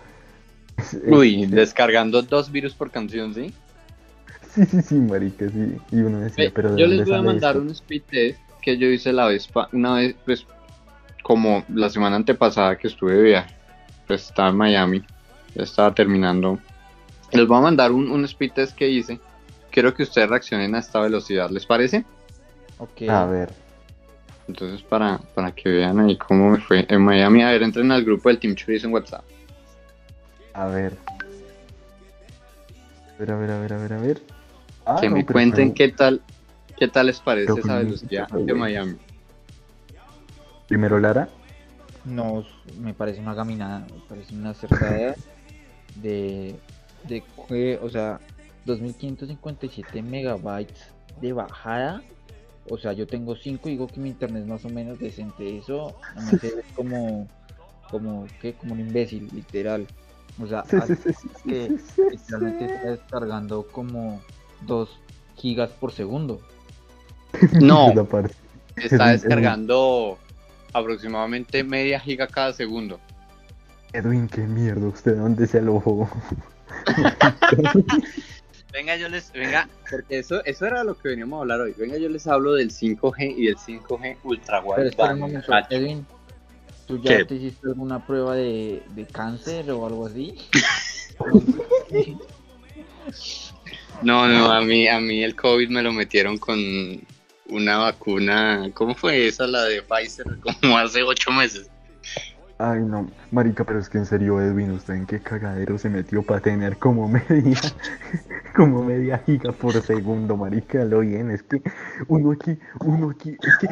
[1.07, 3.53] Uy, descargando dos virus por canción, ¿sí?
[4.55, 5.77] Sí, sí, sí, marica, sí.
[5.93, 9.13] Y uno decía, pero Yo les voy a mandar un speed test que yo hice
[9.13, 10.47] la vez, una vez, pues,
[11.23, 13.57] como la semana antepasada que estuve de viaje
[14.07, 15.03] pues estaba en Miami,
[15.55, 16.59] ya estaba terminando.
[17.33, 19.21] Les voy a mandar un, un speed test que hice.
[19.77, 22.07] Quiero que ustedes reaccionen a esta velocidad, ¿les parece?
[22.79, 23.11] Ok.
[23.11, 23.53] A ver.
[24.49, 28.03] Entonces, para, para que vean ahí cómo me fue en Miami, a ver, entren al
[28.03, 29.23] grupo del Team Chorizo en WhatsApp.
[30.55, 30.97] A ver.
[33.11, 34.23] A ver, a ver, a ver, a ver, a ver.
[34.87, 36.23] Ah, que me cuenten qué tal,
[36.79, 38.97] qué tal les parece esa velocidad de Miami.
[40.69, 41.29] Primero Lara.
[42.07, 42.47] No,
[42.81, 45.17] me parece una caminada, me parece una acertada
[45.97, 46.57] de,
[47.05, 48.19] de, o sea,
[48.67, 52.03] 2557 megabytes de bajada
[52.69, 55.57] o sea, yo tengo 5 y digo que mi internet es más o menos decente.
[55.57, 57.29] Eso no me hace ver como,
[57.91, 58.55] como, ¿qué?
[58.55, 59.87] como un imbécil, literal.
[60.43, 61.73] O sea, Sí, sí, sí, que
[62.11, 64.21] literalmente está descargando como
[64.63, 64.91] 2
[65.37, 66.41] gigas por segundo.
[67.61, 67.89] No,
[68.77, 70.19] está Es- es- descargando
[70.73, 72.99] aproximadamente media giga cada segundo.
[73.93, 76.11] Edwin, qué mierda, ¿usted dónde se alojó?
[78.77, 81.75] Venga, yo les, venga, porque eso, eso era lo que veníamos a hablar hoy.
[81.79, 85.75] Venga, yo les hablo del 5G y del 5G ultra Pero espera un momento, H.
[85.75, 86.07] Edwin,
[86.87, 87.25] ¿tú ya ¿Qué?
[87.25, 90.35] te hiciste alguna prueba de, de cáncer o algo así?
[94.03, 96.59] No, no, a mí, a mí el COVID me lo metieron con
[97.49, 100.27] una vacuna, ¿cómo fue esa, la de Pfizer?
[100.61, 101.71] Como hace ocho meses.
[102.59, 106.23] Ay, no, marica, pero es que en serio, Edwin, ¿usted en qué cagadero se metió
[106.25, 107.61] para tener como media,
[108.55, 110.85] como media giga por segundo, marica?
[110.85, 111.63] Lo bien, es que
[112.09, 113.69] uno aquí, uno aquí, es que,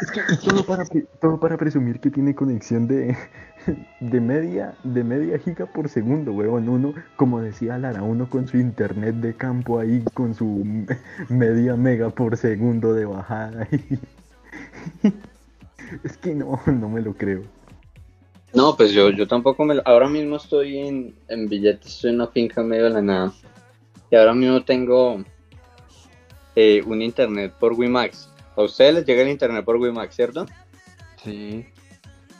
[0.00, 0.84] es que y todo para,
[1.20, 3.16] todo para presumir que tiene conexión de,
[4.00, 6.68] de media, de media giga por segundo, huevón.
[6.68, 10.86] Uno, como decía Lara, uno con su internet de campo ahí, con su me-
[11.28, 13.68] media mega por segundo de bajada.
[13.72, 14.00] y-
[16.04, 17.42] Es que no, no me lo creo.
[18.56, 19.82] No, pues yo, yo tampoco me lo...
[19.84, 23.32] Ahora mismo estoy en, en billetes, estoy en una finca en medio de la nada.
[24.10, 25.22] Y ahora mismo tengo
[26.54, 28.30] eh, un internet por WiMax.
[28.56, 30.46] A ustedes les llega el internet por WiMax, ¿cierto?
[31.22, 31.66] Sí.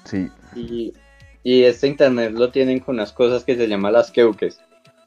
[0.04, 0.94] Sí, Y,
[1.42, 4.58] y este internet lo tienen con unas cosas que se llaman las keuques.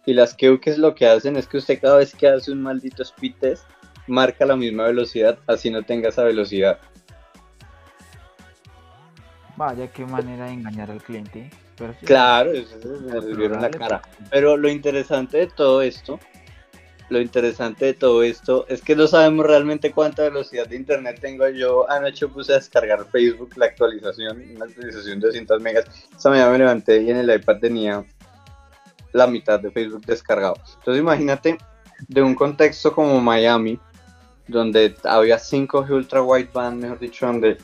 [0.05, 3.01] Y las keuques lo que hacen es que usted cada vez que hace un maldito
[3.01, 3.63] speed test,
[4.05, 6.79] marca la misma velocidad, así no tenga esa velocidad.
[9.59, 11.49] Vaya, qué manera de engañar al cliente.
[11.77, 14.01] Pero sí, Claro, eso se me vieron la cara.
[14.31, 16.17] Pero lo interesante de todo esto,
[17.09, 21.45] lo interesante de todo esto es que no sabemos realmente cuánta velocidad de internet tengo
[21.49, 21.91] yo.
[21.91, 25.85] Anoche puse a descargar Facebook la actualización, una actualización de 200 megas.
[26.09, 28.05] Esta mañana me levanté y en el iPad tenía
[29.11, 30.55] la mitad de Facebook descargado.
[30.77, 31.57] Entonces imagínate
[32.07, 33.77] de un contexto como Miami,
[34.47, 37.57] donde había 5G Ultra Wideband, mejor dicho, donde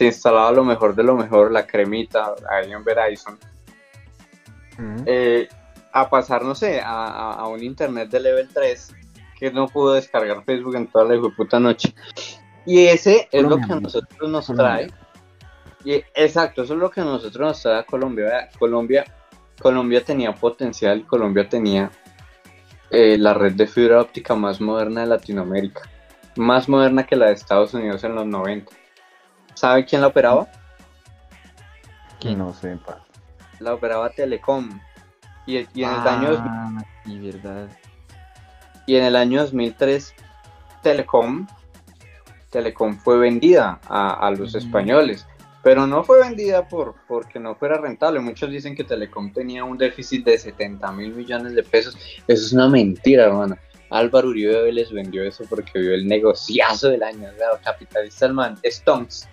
[0.00, 3.38] se instalaba lo mejor de lo mejor, la cremita, ahí en Verizon
[5.04, 5.46] eh,
[5.92, 8.94] a pasar, no sé, a, a- a un internet de level 3
[9.38, 11.94] que no pudo descargar Facebook en toda la puta noche.
[12.64, 14.86] Y ese es lo que a nosotros nos Colombia.
[14.86, 14.90] trae.
[15.84, 18.48] Y, exacto, eso es lo que a nosotros nos trae a Colombia.
[18.58, 19.04] Colombia,
[19.60, 21.90] Colombia tenía potencial, Colombia tenía
[22.90, 25.82] eh, la red de fibra óptica más moderna de Latinoamérica,
[26.36, 28.79] más moderna que la de Estados Unidos en los 90.
[29.60, 30.48] ¿Sabe quién la operaba?
[32.18, 32.38] ¿Quién?
[32.38, 33.04] No sé, pa.
[33.58, 34.80] La operaba Telecom.
[35.44, 37.68] Y, y en el año Ah, sí, verdad.
[38.86, 40.14] Y en el año 2003,
[40.82, 41.46] Telecom,
[42.48, 45.26] Telecom fue vendida a, a los españoles,
[45.62, 48.18] pero no fue vendida por porque no fuera rentable.
[48.20, 51.98] Muchos dicen que Telecom tenía un déficit de 70 mil millones de pesos.
[52.26, 53.58] Eso es una mentira, hermano.
[53.90, 57.28] Álvaro Uribe les vendió eso porque vio el negociazo del año.
[57.32, 57.60] ¿verdad?
[57.62, 59.28] Capitalista el man, Stones.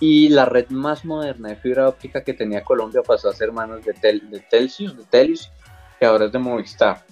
[0.00, 3.84] Y la red más moderna de fibra óptica que tenía Colombia pasó a ser manos
[3.84, 5.50] de, Tel, de Telsius, de Telius,
[5.98, 7.04] que ahora es de Movistar.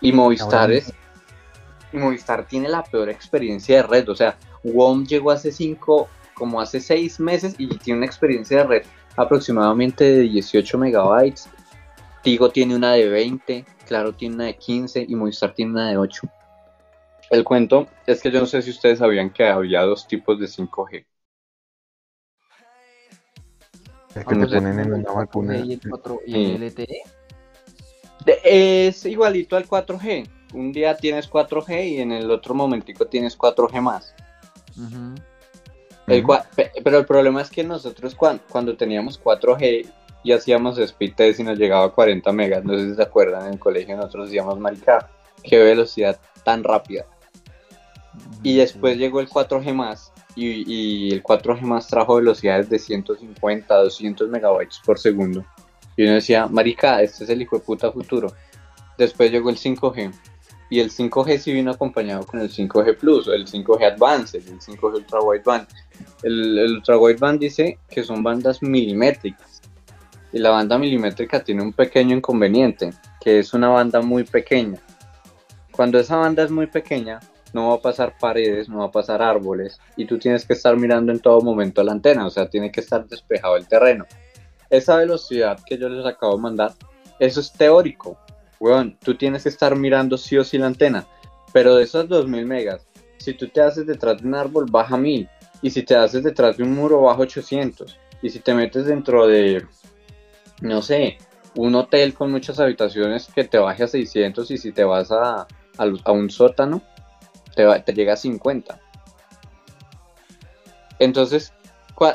[0.00, 0.92] Y Movistar es
[1.92, 4.08] y Movistar tiene la peor experiencia de red.
[4.08, 8.64] O sea, WOM llegó hace cinco, como hace seis meses y tiene una experiencia de
[8.64, 8.82] red
[9.16, 11.48] aproximadamente de 18 megabytes.
[12.22, 15.96] Tigo tiene una de 20, Claro tiene una de 15 y Movistar tiene una de
[15.96, 16.22] 8.
[17.30, 20.46] El cuento es que yo no sé si ustedes sabían que había dos tipos de
[20.46, 21.06] 5G.
[24.20, 25.56] El que te Vamos a- ponen en una vacuna.
[25.58, 27.02] Y el, 4, y el LTE.
[28.24, 30.28] De- es igualito al 4G.
[30.54, 34.14] Un día tienes 4G y en el otro momentico tienes 4G más.
[36.06, 36.24] El
[36.84, 39.86] pero el problema es que nosotros cuan- cuando teníamos 4G
[40.22, 43.46] y hacíamos speed test y nos llegaba a 40 megas, no sé si se acuerdan,
[43.46, 45.10] en el colegio nosotros decíamos, marica,
[45.42, 47.06] qué velocidad tan rápida.
[48.42, 53.74] Y después llegó el 4G más y, y el 4G más trajo velocidades de 150,
[53.74, 55.44] 200 megabytes por segundo.
[55.96, 58.32] Y uno decía, marica, este es el hijo de puta futuro.
[58.98, 60.12] Después llegó el 5G.
[60.68, 64.94] Y el 5G sí vino acompañado con el 5G Plus, el 5G Advanced, el 5G
[64.94, 65.68] Ultra Wideband.
[66.22, 69.62] El, el Ultra Wideband dice que son bandas milimétricas.
[70.32, 74.78] Y la banda milimétrica tiene un pequeño inconveniente, que es una banda muy pequeña.
[75.70, 77.20] Cuando esa banda es muy pequeña,
[77.56, 80.76] no va a pasar paredes, no va a pasar árboles, y tú tienes que estar
[80.76, 84.04] mirando en todo momento la antena, o sea, tiene que estar despejado el terreno.
[84.70, 86.72] Esa velocidad que yo les acabo de mandar,
[87.18, 88.18] eso es teórico.
[88.60, 91.06] Weón, tú tienes que estar mirando sí o sí la antena,
[91.52, 92.86] pero de esos 2000 megas,
[93.18, 95.28] si tú te haces detrás de un árbol, baja 1000.
[95.62, 97.98] Y si te haces detrás de un muro, baja 800.
[98.22, 99.66] Y si te metes dentro de,
[100.60, 101.18] no sé,
[101.54, 104.50] un hotel con muchas habitaciones, que te baje a 600.
[104.50, 105.46] Y si te vas a,
[105.78, 106.82] a, un sótano,
[107.56, 108.78] te, llega a 50.
[110.98, 111.52] Entonces,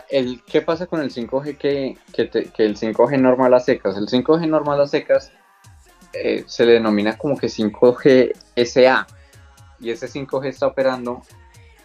[0.09, 3.97] el, ¿qué pasa con el 5G que, que, el 5G normal a secas?
[3.97, 5.31] El 5G normal a secas
[6.13, 8.33] eh, se le denomina como que 5G
[8.65, 9.07] SA
[9.79, 11.21] y ese 5G está operando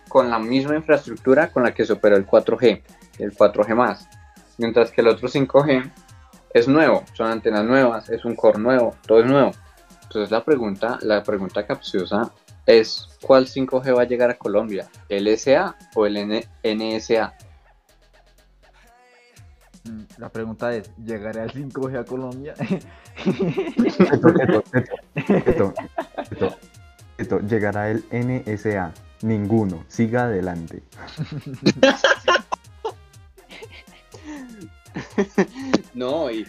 [0.09, 2.82] con la misma infraestructura con la que se operó el 4G,
[3.18, 4.09] el 4G más,
[4.59, 5.90] mientras que el otro 5G
[6.54, 9.52] es nuevo, son antenas nuevas, es un core nuevo, todo es nuevo.
[10.02, 12.32] Entonces la pregunta, la pregunta capciosa
[12.67, 14.91] es ¿cuál 5G va a llegar a Colombia?
[15.09, 17.35] ¿El SA o el NSA?
[19.85, 22.55] Mm, la pregunta es, ¿llegará el 5G a Colombia?
[27.19, 28.93] esto, llegará el NSA.
[29.23, 29.83] Ninguno.
[29.89, 30.83] Siga adelante.
[35.95, 36.47] no, y,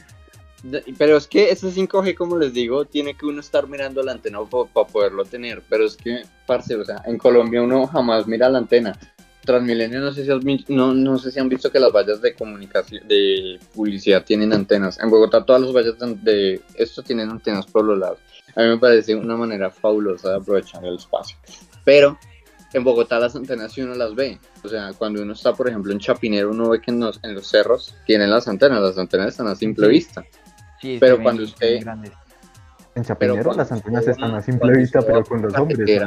[0.97, 4.39] pero es que ese 5G, como les digo, tiene que uno estar mirando la antena
[4.49, 5.61] para poderlo tener.
[5.69, 8.97] Pero es que, parce, o sea, en Colombia uno jamás mira la antena.
[9.45, 13.07] Transmilenio, no sé si no, no sé si han visto que las vallas de comunicación,
[13.07, 14.99] de publicidad tienen antenas.
[14.99, 18.19] En Bogotá todas las vallas de, esto tienen antenas por los lados.
[18.55, 21.37] A mí me parece una manera fabulosa de aprovechar el espacio.
[21.85, 22.17] Pero
[22.73, 24.37] en Bogotá las antenas si uno las ve.
[24.63, 27.33] O sea, cuando uno está, por ejemplo, en Chapinero, uno ve que en los, en
[27.33, 28.81] los cerros tienen las antenas.
[28.81, 30.25] Las antenas están a simple vista.
[30.81, 31.79] Sí, pero cuando usted...
[32.95, 36.01] En Chapinero las antenas están a simple vista, pero con los hombres.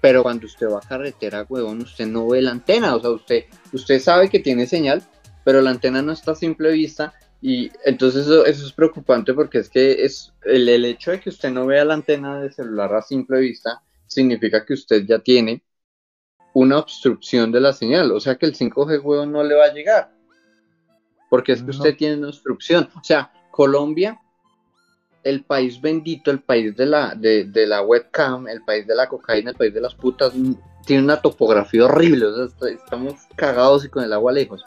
[0.00, 2.94] Pero cuando usted va a carretera, huevón, usted no ve la antena.
[2.94, 5.02] O sea, usted, usted sabe que tiene señal,
[5.44, 7.14] pero la antena no está a simple vista.
[7.40, 11.50] Y entonces eso, es preocupante porque es que es el, el, hecho de que usted
[11.50, 15.62] no vea la antena de celular a simple vista significa que usted ya tiene
[16.54, 18.12] una obstrucción de la señal.
[18.12, 20.14] O sea que el 5G huevón no le va a llegar.
[21.34, 22.88] Porque es que usted tiene una obstrucción.
[22.94, 24.20] O sea, Colombia
[25.24, 29.50] el país bendito, el país de la, de, la webcam, el país de la cocaína,
[29.50, 30.52] el país de las putas, mm,
[30.86, 34.62] tiene una topografía horrible, o sea, estamos cagados y con el agua lejos.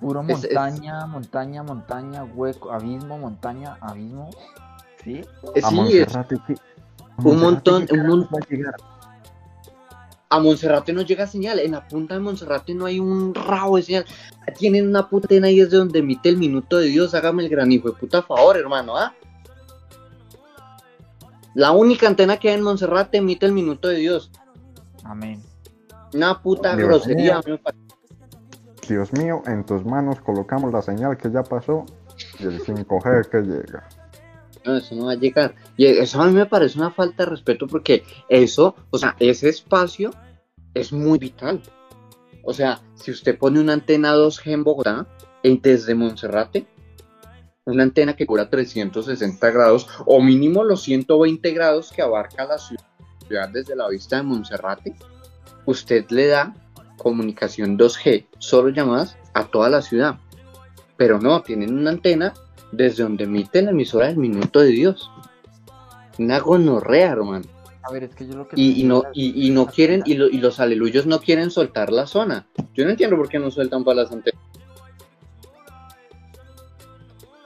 [0.00, 4.30] Puro montaña, montaña, montaña, hueco, abismo, montaña, abismo.
[5.04, 5.20] ¿Sí?
[5.54, 6.14] Eh, sí, es,
[7.18, 8.40] un montón, un montón.
[10.32, 13.82] A Monserrate no llega señal, en la punta de Monserrate no hay un rabo de
[13.82, 14.06] señal.
[14.58, 17.70] Tienen una puta ahí es de donde emite el minuto de Dios, hágame el gran
[17.70, 19.14] hijo de puta favor, hermano, ¿ah?
[21.52, 24.30] La única antena que hay en Montserrat emite el minuto de Dios.
[25.04, 25.42] Amén.
[26.14, 27.42] Una puta grosería.
[28.88, 31.84] Dios mío, en tus manos colocamos la señal que ya pasó
[32.38, 33.86] y el 5G que llega.
[34.64, 35.54] No, eso no va a llegar.
[35.76, 39.48] Y eso a mí me parece una falta de respeto porque eso, o sea, ese
[39.48, 40.12] espacio
[40.74, 41.60] es muy vital.
[42.44, 45.06] O sea, si usted pone una antena 2G en Bogotá,
[45.42, 46.66] desde Monserrate,
[47.64, 53.48] una antena que cura 360 grados o mínimo los 120 grados que abarca la ciudad
[53.52, 54.94] desde la vista de Monserrate,
[55.64, 56.54] usted le da
[56.98, 60.18] comunicación 2G, solo llamadas a toda la ciudad.
[60.96, 62.34] Pero no, tienen una antena
[62.72, 65.10] desde donde emite la emisora del Minuto de Dios.
[66.18, 67.44] Una gonorrea, hermano.
[67.84, 70.60] A ver, es que yo lo que y, no, y, no quieren, y, y, los
[70.60, 72.46] aleluyos no quieren soltar la zona.
[72.74, 74.40] Yo no entiendo por qué no sueltan para las antenas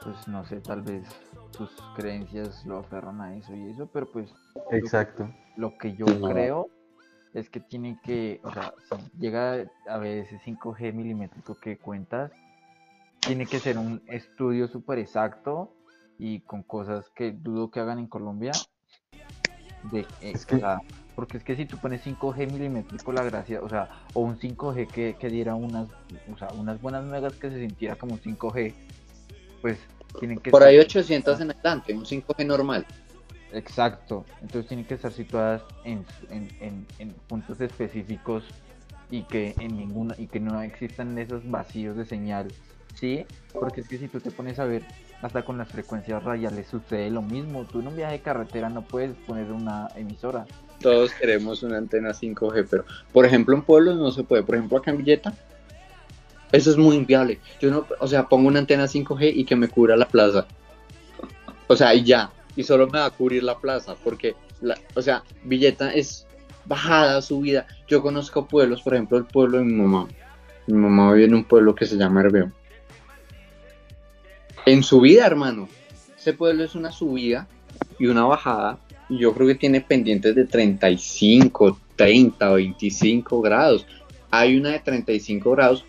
[0.07, 1.05] pues no sé, tal vez
[1.51, 4.33] sus creencias lo aferran a eso y eso, pero pues...
[4.71, 5.29] Exacto.
[5.57, 6.69] Lo, que yo creo
[7.33, 12.31] es que tiene que, o sea, si llega a ver ese 5G milimétrico que cuentas,
[13.19, 15.73] tiene que ser un estudio súper exacto
[16.17, 18.51] y con cosas que dudo que hagan en Colombia.
[19.91, 20.33] De, eh,
[21.15, 24.87] porque es que si tú pones 5G milimétrico, la gracia, o sea, o un 5G
[24.87, 25.87] que, que diera unas,
[26.31, 28.73] o sea, unas buenas megas que se sintiera como un 5G,
[29.61, 29.79] pues
[30.51, 32.85] por ahí 800 en adelante, un 5G normal.
[33.51, 36.05] Exacto, entonces tienen que estar situadas en,
[37.27, 38.43] puntos específicos
[39.09, 42.49] y que en ninguna y que no existan esos vacíos de señal,
[42.99, 43.25] ¿sí?
[43.53, 44.83] Porque es que si tú te pones a ver
[45.21, 48.83] hasta con las frecuencias radiales sucede lo mismo, tú en un viaje de carretera no
[48.83, 50.45] puedes poner una emisora.
[50.79, 54.77] Todos queremos una antena 5G, pero por ejemplo en pueblos no se puede, por ejemplo
[54.77, 55.33] acá en Villeta
[56.51, 57.39] eso es muy inviable.
[57.59, 60.47] Yo no, o sea, pongo una antena 5G y que me cubra la plaza.
[61.67, 62.31] O sea, y ya.
[62.55, 63.95] Y solo me va a cubrir la plaza.
[64.03, 66.25] Porque, la, o sea, Villeta es
[66.65, 67.67] bajada, subida.
[67.87, 70.07] Yo conozco pueblos, por ejemplo, el pueblo de mi mamá.
[70.67, 72.51] Mi mamá vive en un pueblo que se llama Herbeo.
[74.67, 75.69] En subida, hermano.
[76.17, 77.47] Ese pueblo es una subida
[77.97, 83.85] y una bajada y yo creo que tiene pendientes de 35, 30, 25 grados.
[84.29, 85.85] Hay una de 35 grados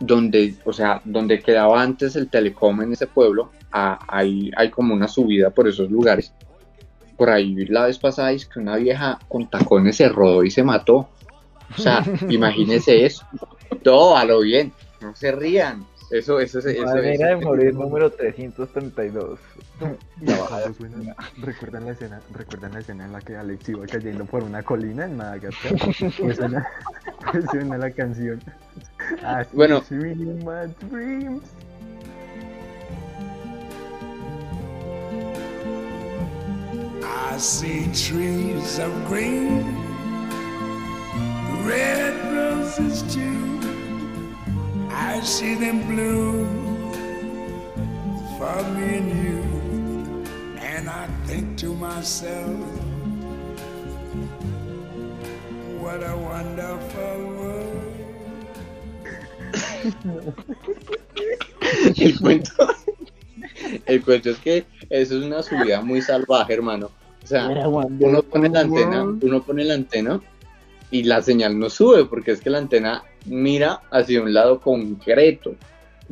[0.00, 5.06] donde, o sea, donde quedaba antes el telecom en ese pueblo, hay, hay como una
[5.06, 6.32] subida por esos lugares.
[7.16, 10.64] Por ahí la vez pasada es que una vieja con tacones se rodó y se
[10.64, 11.10] mató.
[11.76, 13.24] O sea, imagínese eso.
[13.84, 14.72] Todo a lo bien.
[15.00, 15.86] No se rían.
[16.10, 19.38] Eso, eso, eso, eso, de morir número 332.
[21.42, 25.04] ¿Recuerdan la escena, ¿Recuerdan la escena en la que Alex iba cayendo por una colina
[25.04, 25.72] en Madagascar?
[26.18, 26.66] Pues suena,
[27.32, 28.40] pues suena la canción.
[29.22, 29.82] Así bueno.
[29.90, 31.42] My dreams.
[37.04, 39.64] I see trees of green,
[41.64, 43.57] red roses too.
[44.90, 46.46] I see them blue
[48.38, 49.42] for me and you.
[50.60, 52.58] And I think to myself,
[55.80, 57.98] what a wonderful world.
[61.96, 62.52] el cuento,
[63.86, 66.90] el cuento es que eso es una subida muy salvaje, hermano.
[67.22, 70.20] O sea, uno pone la antena, uno pone la antena
[70.90, 75.54] y la señal no sube porque es que la antena mira hacia un lado concreto.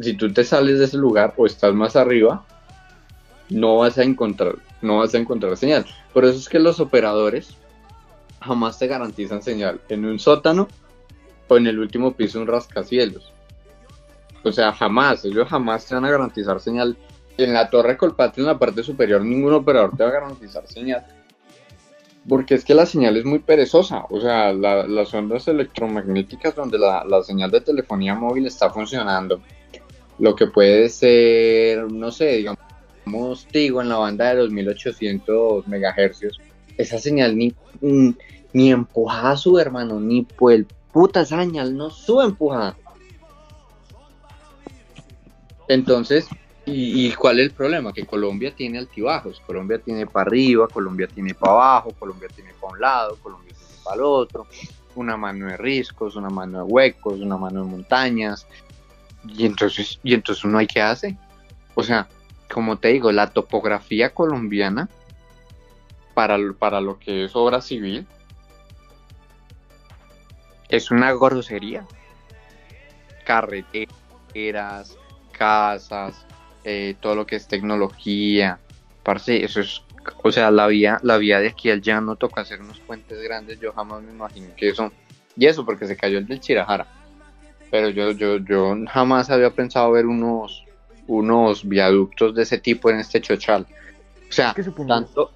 [0.00, 2.44] Si tú te sales de ese lugar o estás más arriba,
[3.48, 5.86] no vas a encontrar, no vas a encontrar señal.
[6.12, 7.56] Por eso es que los operadores
[8.40, 10.68] jamás te garantizan señal en un sótano
[11.48, 13.32] o en el último piso un rascacielos.
[14.42, 16.96] O sea, jamás, ellos jamás te van a garantizar señal.
[17.38, 21.04] En la torre Colpatria, en la parte superior, ningún operador te va a garantizar señal
[22.28, 27.22] porque es que la señal es muy perezosa, o sea, las ondas electromagnéticas donde la,
[27.22, 29.40] señal de telefonía móvil está funcionando,
[30.18, 36.40] lo que puede ser, no sé, digamos, Tigo en la banda de 2800 megahercios,
[36.76, 37.54] esa señal ni,
[38.52, 42.76] ni, empujada sube, hermano, ni por el puta señal no sube empujada.
[45.68, 46.26] Entonces,
[46.68, 47.92] ¿Y, cuál es el problema?
[47.92, 49.40] Que Colombia tiene altibajos.
[49.46, 53.72] Colombia tiene para arriba, Colombia tiene para abajo, Colombia tiene para un lado, Colombia tiene
[53.84, 54.46] para el otro.
[54.96, 58.48] Una mano de riscos, una mano de huecos, una mano de montañas.
[59.28, 61.14] Y entonces, y entonces uno hay que hacer.
[61.76, 62.08] O sea,
[62.52, 64.88] como te digo, la topografía colombiana
[66.14, 68.08] para, para lo que es obra civil
[70.68, 71.86] es una grosería.
[73.24, 74.96] Carreteras,
[75.30, 76.26] casas,
[76.68, 78.58] eh, todo lo que es tecnología,
[79.04, 79.82] parce, eso es,
[80.24, 83.60] o sea, la vía, la vía de aquí al llano toca hacer unos puentes grandes,
[83.60, 84.90] yo jamás me imagino que eso,
[85.36, 86.88] y eso porque se cayó el del Chirajara,
[87.70, 90.64] pero yo, yo, yo jamás había pensado ver unos,
[91.06, 93.64] unos viaductos de ese tipo en este chochal,
[94.28, 94.52] o sea,
[94.88, 95.30] tanto,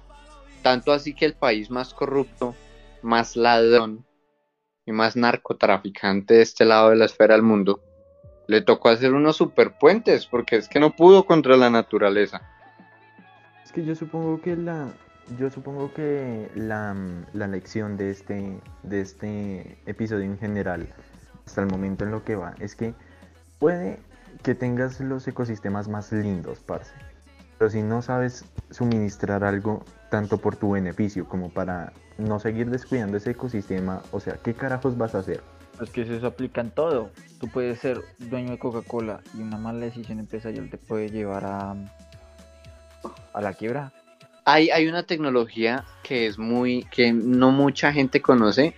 [0.61, 2.55] tanto así que el país más corrupto,
[3.03, 4.05] más ladrón
[4.85, 7.79] y más narcotraficante de este lado de la esfera del mundo,
[8.47, 12.41] le tocó hacer unos superpuentes porque es que no pudo contra la naturaleza.
[13.63, 14.89] Es que yo supongo que la
[15.37, 16.95] yo supongo que la,
[17.33, 20.87] la lección de este de este episodio en general
[21.45, 22.93] hasta el momento en lo que va es que
[23.59, 23.99] puede
[24.43, 26.93] que tengas los ecosistemas más lindos, parce.
[27.57, 33.17] Pero si no sabes suministrar algo tanto por tu beneficio como para no seguir descuidando
[33.17, 35.41] ese ecosistema, o sea, ¿qué carajos vas a hacer?
[35.79, 37.11] Es que eso aplica en todo.
[37.39, 41.75] Tú puedes ser dueño de Coca-Cola y una mala decisión empresarial te puede llevar a,
[43.33, 43.91] a la quiebra.
[44.45, 48.73] Hay, hay una tecnología que es muy, que no mucha gente conoce,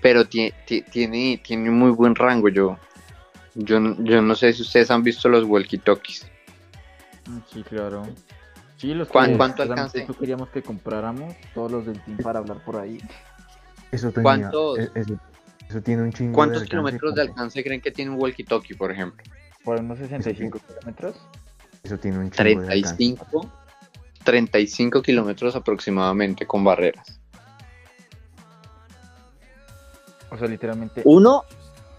[0.00, 2.48] pero tiene, tiene, tiene muy buen rango.
[2.48, 2.78] Yo,
[3.54, 6.26] yo, yo no sé si ustedes han visto los walkie-talkies.
[7.52, 8.06] Sí, claro.
[8.76, 10.06] Sí, los ¿Cuánto, alcance?
[10.18, 13.00] queríamos que compráramos todos los del team para hablar por ahí.
[13.90, 14.78] Eso tenía, ¿Cuántos?
[14.78, 14.90] E,
[15.74, 19.24] eso tiene un chingo ¿Cuántos kilómetros de alcance creen que tiene un walkie-talkie, por ejemplo?
[19.64, 21.16] Por unos 65 kilómetros.
[21.82, 23.56] Eso tiene un chingo 35, de alcance.
[24.22, 27.18] 35 kilómetros aproximadamente con barreras.
[30.30, 31.02] O sea, literalmente.
[31.04, 31.42] Uno,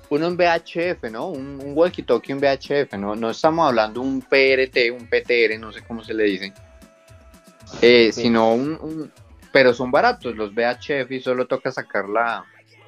[0.10, 1.28] uno en VHF, ¿no?
[1.28, 3.14] Un, walkie-talkie en VHF, ¿no?
[3.14, 6.54] No estamos hablando de un PRT, un PTR, no sé cómo se le dice.
[7.82, 9.12] Eh, sino un,
[9.52, 12.46] Pero son baratos los VHF y solo toca sacar la,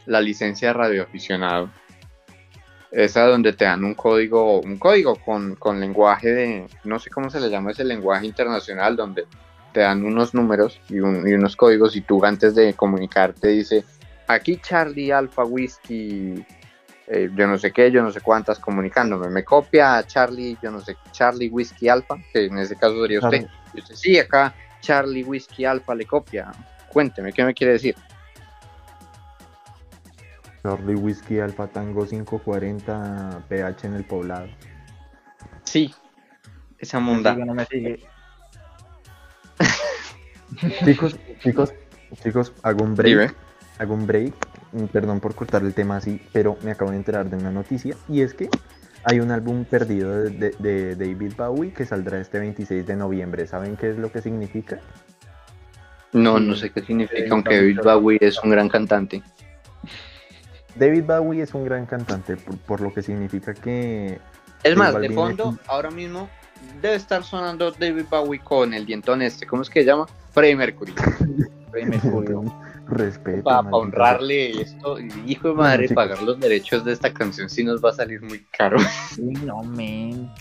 [0.08, 1.70] la licencia de radioaficionado.
[2.92, 7.40] Esa donde te dan un código, un código con, lenguaje de, no sé cómo se
[7.40, 9.26] le llama ese lenguaje internacional, donde
[9.74, 13.84] te dan unos números y, unos códigos y tú antes de comunicarte dice,
[14.28, 16.46] aquí Charlie Alpha Whiskey,
[17.08, 20.80] eh, yo no sé qué, yo no sé cuántas comunicándome, me copia Charlie, yo no
[20.80, 25.24] sé, Charlie Whiskey Alpha, que en ese caso sería usted, y usted sí, acá Charlie
[25.24, 26.52] Whiskey Alpha le copia.
[26.88, 27.96] Cuénteme, ¿qué me quiere decir?
[30.68, 34.48] Charlie Whiskey Alfa Tango 540 PH en el poblado.
[35.64, 35.94] Sí,
[36.78, 37.34] esa monda.
[37.34, 38.00] sigue, no me sigue.
[40.84, 41.74] Chicos, chicos,
[42.22, 43.18] chicos, hago un break.
[43.18, 43.32] Dime.
[43.80, 44.34] Hago un break.
[44.74, 47.96] mm, Perdón por cortar el tema así, pero me acabo de enterar de una noticia
[48.10, 48.50] y es que
[49.06, 53.48] hay un álbum perdido de, de- de David Bowie que saldrá este 26 de noviembre.
[53.48, 54.80] ¿Saben qué es lo que significa?
[56.12, 59.22] No, no sé qué significa, aunque David Bowie es un gran cantante.
[60.78, 64.20] David Bowie es un gran cantante, por, por lo que significa que
[64.64, 66.30] Es más, de fondo, ahora mismo
[66.82, 69.46] debe estar sonando David Bowie con el dientón este.
[69.46, 70.06] ¿Cómo es que se llama?
[70.32, 70.94] Freddie Mercury.
[71.72, 72.52] Freddie Mercury.
[72.88, 73.44] respeto.
[73.44, 77.90] Para honrarle esto, hijo de madre, pagar los derechos de esta canción sí nos va
[77.90, 78.78] a salir muy caro.
[79.20, 80.32] Uy, no, men.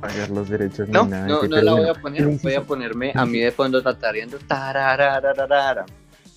[0.00, 1.26] pagar los derechos No, ni nada.
[1.26, 4.38] no, no la voy a poner, voy a ponerme a mí de fondo tatareando.
[4.46, 5.86] Tararararara,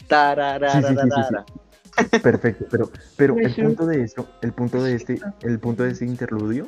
[0.08, 1.46] tararararara.
[2.22, 6.06] Perfecto, pero, pero el punto de esto, el punto de este, el punto de este
[6.06, 6.68] interludio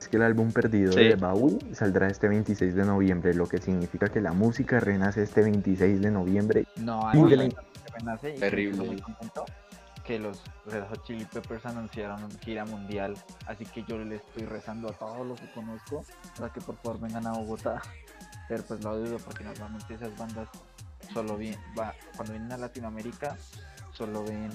[0.00, 1.00] es que el álbum perdido Sí.
[1.00, 5.42] de Bowie saldrá este 26 de noviembre, lo que significa que la música renace este
[5.42, 6.66] 26 de noviembre.
[6.76, 7.56] No, hay la- que
[7.98, 8.72] renace y Terrible.
[8.72, 9.44] estoy muy contento
[10.04, 13.14] que los Red Hot Chili Peppers anunciaron gira mundial,
[13.46, 16.02] así que yo le estoy rezando a todos los que conozco
[16.38, 17.82] para que por favor vengan a Bogotá.
[18.48, 20.48] Pero pues lo dudo porque normalmente esas bandas
[21.12, 23.36] solo bien, va, cuando vienen a Latinoamérica
[23.98, 24.50] solo ven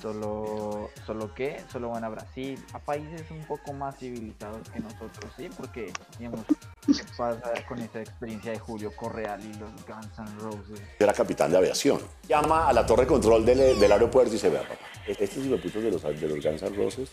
[0.00, 5.32] solo solo qué, solo van a Brasil, a países un poco más civilizados que nosotros,
[5.36, 6.40] sí, porque digamos
[6.86, 10.80] ¿qué pasa con esa experiencia de Julio Correal y los Guns N' Roses?
[10.98, 12.00] era capitán de aviación.
[12.28, 14.76] Llama a la torre de control del, del aeropuerto y dice, vea, papá,
[15.06, 17.10] estos hijueputos de los, de los Guns Roses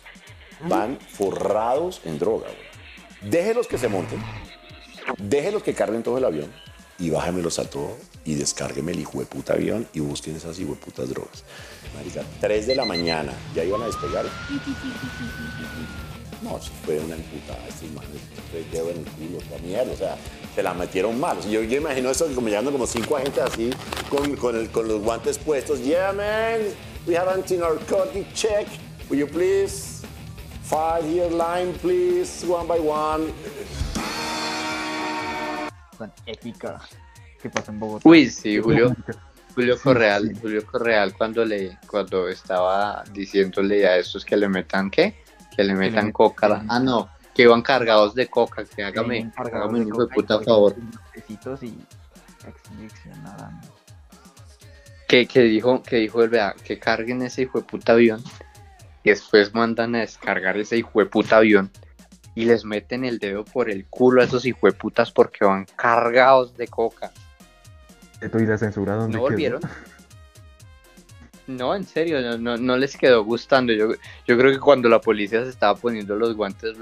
[0.68, 3.32] van forrados en droga, güey.
[3.32, 4.22] Déjelos que se monten,
[5.18, 6.52] déjelos que carguen todo el avión
[7.00, 10.72] y bájemelos a todo y descárgueme el hijo de puta avión y busquen esas hijo
[10.72, 11.44] de putas drogas.
[11.96, 14.26] Marica, 3 de la mañana, ya iban a despegar.
[16.42, 18.22] No, fue una emputada, estos manes,
[18.52, 20.18] tres dedos en el culo, toda mierda, o sea,
[20.54, 21.40] se la metieron mal.
[21.50, 23.70] Yo, yo imagino eso como llegando como cinco agentes así,
[24.10, 25.80] con, con, el- con los guantes puestos.
[25.82, 26.60] Yeah, man,
[27.08, 28.68] we have anti-narcotic check.
[29.10, 30.02] Will you please?
[30.64, 33.32] Five here line, please, one by one.
[35.98, 36.80] Tan épica
[37.42, 38.08] que pasa en Bogotá.
[38.08, 38.96] Uy, sí, Julio,
[39.54, 40.40] Julio Correal, sí.
[40.42, 45.16] Julio Correal cuando le, cuando estaba diciéndole a estos que le metan qué,
[45.56, 49.88] que le metan coca, ah no, que iban cargados de coca, que hágame, hágame un
[49.88, 50.76] hijo de puta favor,
[51.28, 51.74] y
[55.08, 58.24] que, que dijo, que dijo el vea, que carguen ese hijo de puta avión,
[59.04, 61.72] y después mandan a descargar ese hijo de puta avión,
[62.36, 65.66] y les meten el dedo por el culo a esos hijo de putas porque van
[65.76, 67.12] cargados de coca.
[68.22, 69.62] Esto y la censura donde ¿No volvieron?
[71.48, 73.72] No, en serio, no, no, no les quedó gustando.
[73.72, 73.90] Yo,
[74.28, 76.76] yo creo que cuando la policía se estaba poniendo los guantes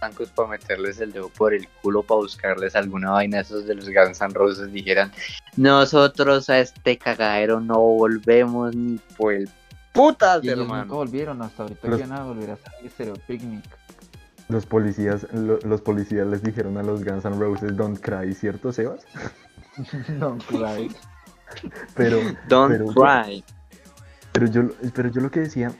[0.00, 3.86] blancos para meterles el dedo por el culo para buscarles alguna vaina, esos de los
[3.86, 5.12] Guns N' Roses dijeran,
[5.56, 9.50] nosotros a este cagadero no volvemos ni por el
[9.92, 10.94] putas, Y ellos nunca hermano.
[10.94, 13.64] volvieron, hasta ahorita Pero- que van a volver a hacer Stereo Picnic.
[14.48, 18.72] Los policías, lo- los policías les dijeron a los Guns N' Roses Don't Cry, ¿cierto,
[18.72, 19.00] Sebas?
[20.20, 20.94] Don't cry.
[21.94, 22.18] Pero,
[22.48, 23.44] Don't pero- cry.
[24.32, 24.62] pero yo,
[24.94, 25.72] pero yo lo que decía,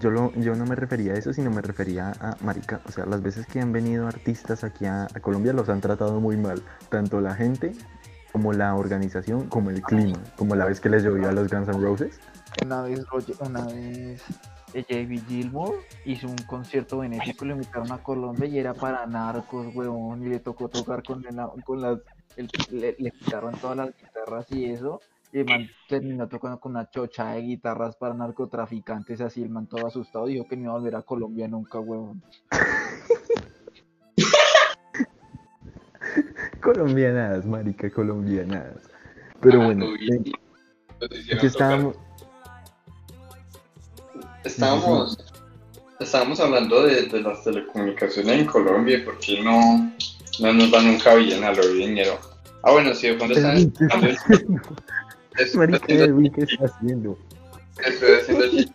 [0.00, 2.80] yo, lo, yo no me refería a eso, sino me refería a Marica.
[2.86, 6.20] O sea, las veces que han venido artistas aquí a, a Colombia los han tratado
[6.20, 6.62] muy mal.
[6.88, 7.72] Tanto la gente,
[8.32, 10.18] como la organización, como el clima.
[10.36, 12.18] Como la vez que les llovió a los Guns N' Roses.
[12.64, 14.22] Una vez, Roger- una vez
[14.72, 15.20] J.B.
[15.28, 20.28] Gilmore hizo un concierto benéfico, lo invitaron a Colombia y era para narcos, huevón, y
[20.28, 21.98] le tocó tocar con, el- con las,
[22.36, 25.00] el- le, le quitaron todas las guitarras y eso,
[25.32, 29.66] y el man terminó tocando con una chocha de guitarras para narcotraficantes, así el man
[29.66, 32.22] todo asustado, dijo que no iba a volver a Colombia nunca, huevón.
[36.62, 38.88] Colombianadas, Marica, colombianadas.
[39.40, 40.32] Pero bueno, eh,
[41.36, 41.96] aquí estábamos.
[44.44, 45.18] Estábamos,
[46.00, 49.92] estábamos hablando de, de las telecomunicaciones en Colombia y por qué no,
[50.40, 52.18] no nos dan nunca bien a lo dinero.
[52.62, 54.62] Ah, bueno, sí, pronto están ¿qué escuchando está haciendo?
[55.38, 57.18] estoy haciendo- Edwin, ¿qué está haciendo?
[57.84, 58.74] estoy haciendo chistes.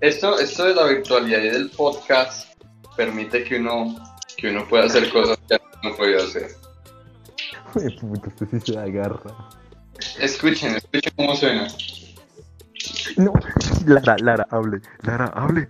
[0.00, 2.48] Esto, esto de la virtualidad y del podcast
[2.96, 3.96] permite que uno,
[4.36, 6.48] que uno pueda hacer cosas que antes no podía hacer.
[7.72, 9.48] Joder, puta, este sí se agarra.
[10.20, 11.66] Escuchen, escuchen cómo suena.
[13.16, 13.32] No,
[13.86, 14.80] Lara, Lara, hable.
[15.02, 15.68] Lara, hable.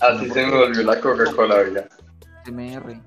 [0.00, 1.88] Así se me volvió la Coca-Cola, ya.
[2.44, 3.00] CMR.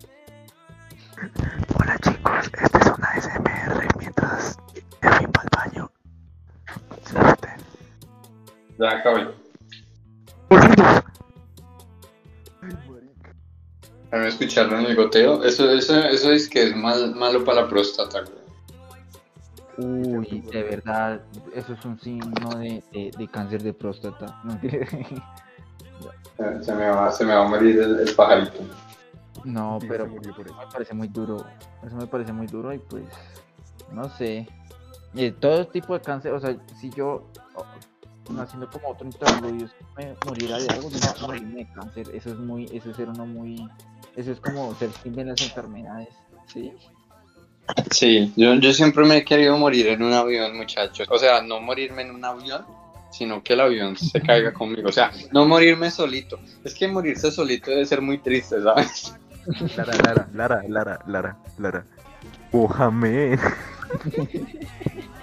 [1.76, 4.58] Hola chicos, este es una SMR mientras
[5.02, 5.92] Edwin va al baño.
[7.06, 7.50] Suerte.
[8.80, 9.28] Ya acabé.
[10.50, 11.04] ¡Volvimos!
[14.12, 15.44] ¿A mí me escucharon el goteo?
[15.44, 18.39] Eso, eso, eso es que es mal, malo para la próstata, güey.
[19.82, 21.22] Uy, de verdad,
[21.56, 24.42] eso es un signo de, de, de cáncer de próstata.
[26.38, 28.60] Se- Se me va, se me va a morir el, el pajarito.
[29.44, 30.56] No, Sí, pero por eso eso.
[30.56, 31.46] me parece muy duro.
[31.86, 33.06] Eso me parece muy duro y pues,
[33.92, 34.48] no sé.
[35.14, 37.66] Y todo tipo de cáncer, o sea, si yo, oh,
[38.42, 42.10] haciendo como otro interludio, si me muriera de algo, no morirme de cáncer.
[42.14, 43.68] Eso es muy, eso es ser uno muy,
[44.16, 46.10] eso es como ser fin de las enfermedades,
[46.48, 46.74] ¿sí?
[47.92, 51.08] Sí, yo, yo siempre me he querido morir en un avión, muchachos.
[51.10, 52.66] O sea, no morirme en un avión,
[53.12, 54.90] sino que el avión se caiga conmigo.
[54.90, 56.40] O sea, no morirme solito.
[56.64, 59.16] Es que morirse solito debe ser muy triste, ¿sabes?
[59.76, 61.86] Lara, Lara, Lara, Lara, Lara, Lara.
[62.52, 63.40] Mohamed.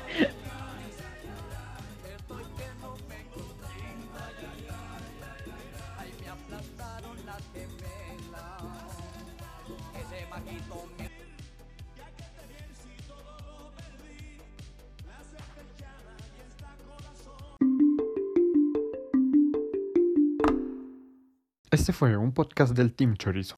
[21.76, 23.54] Este fue un podcast del Team Chorizo.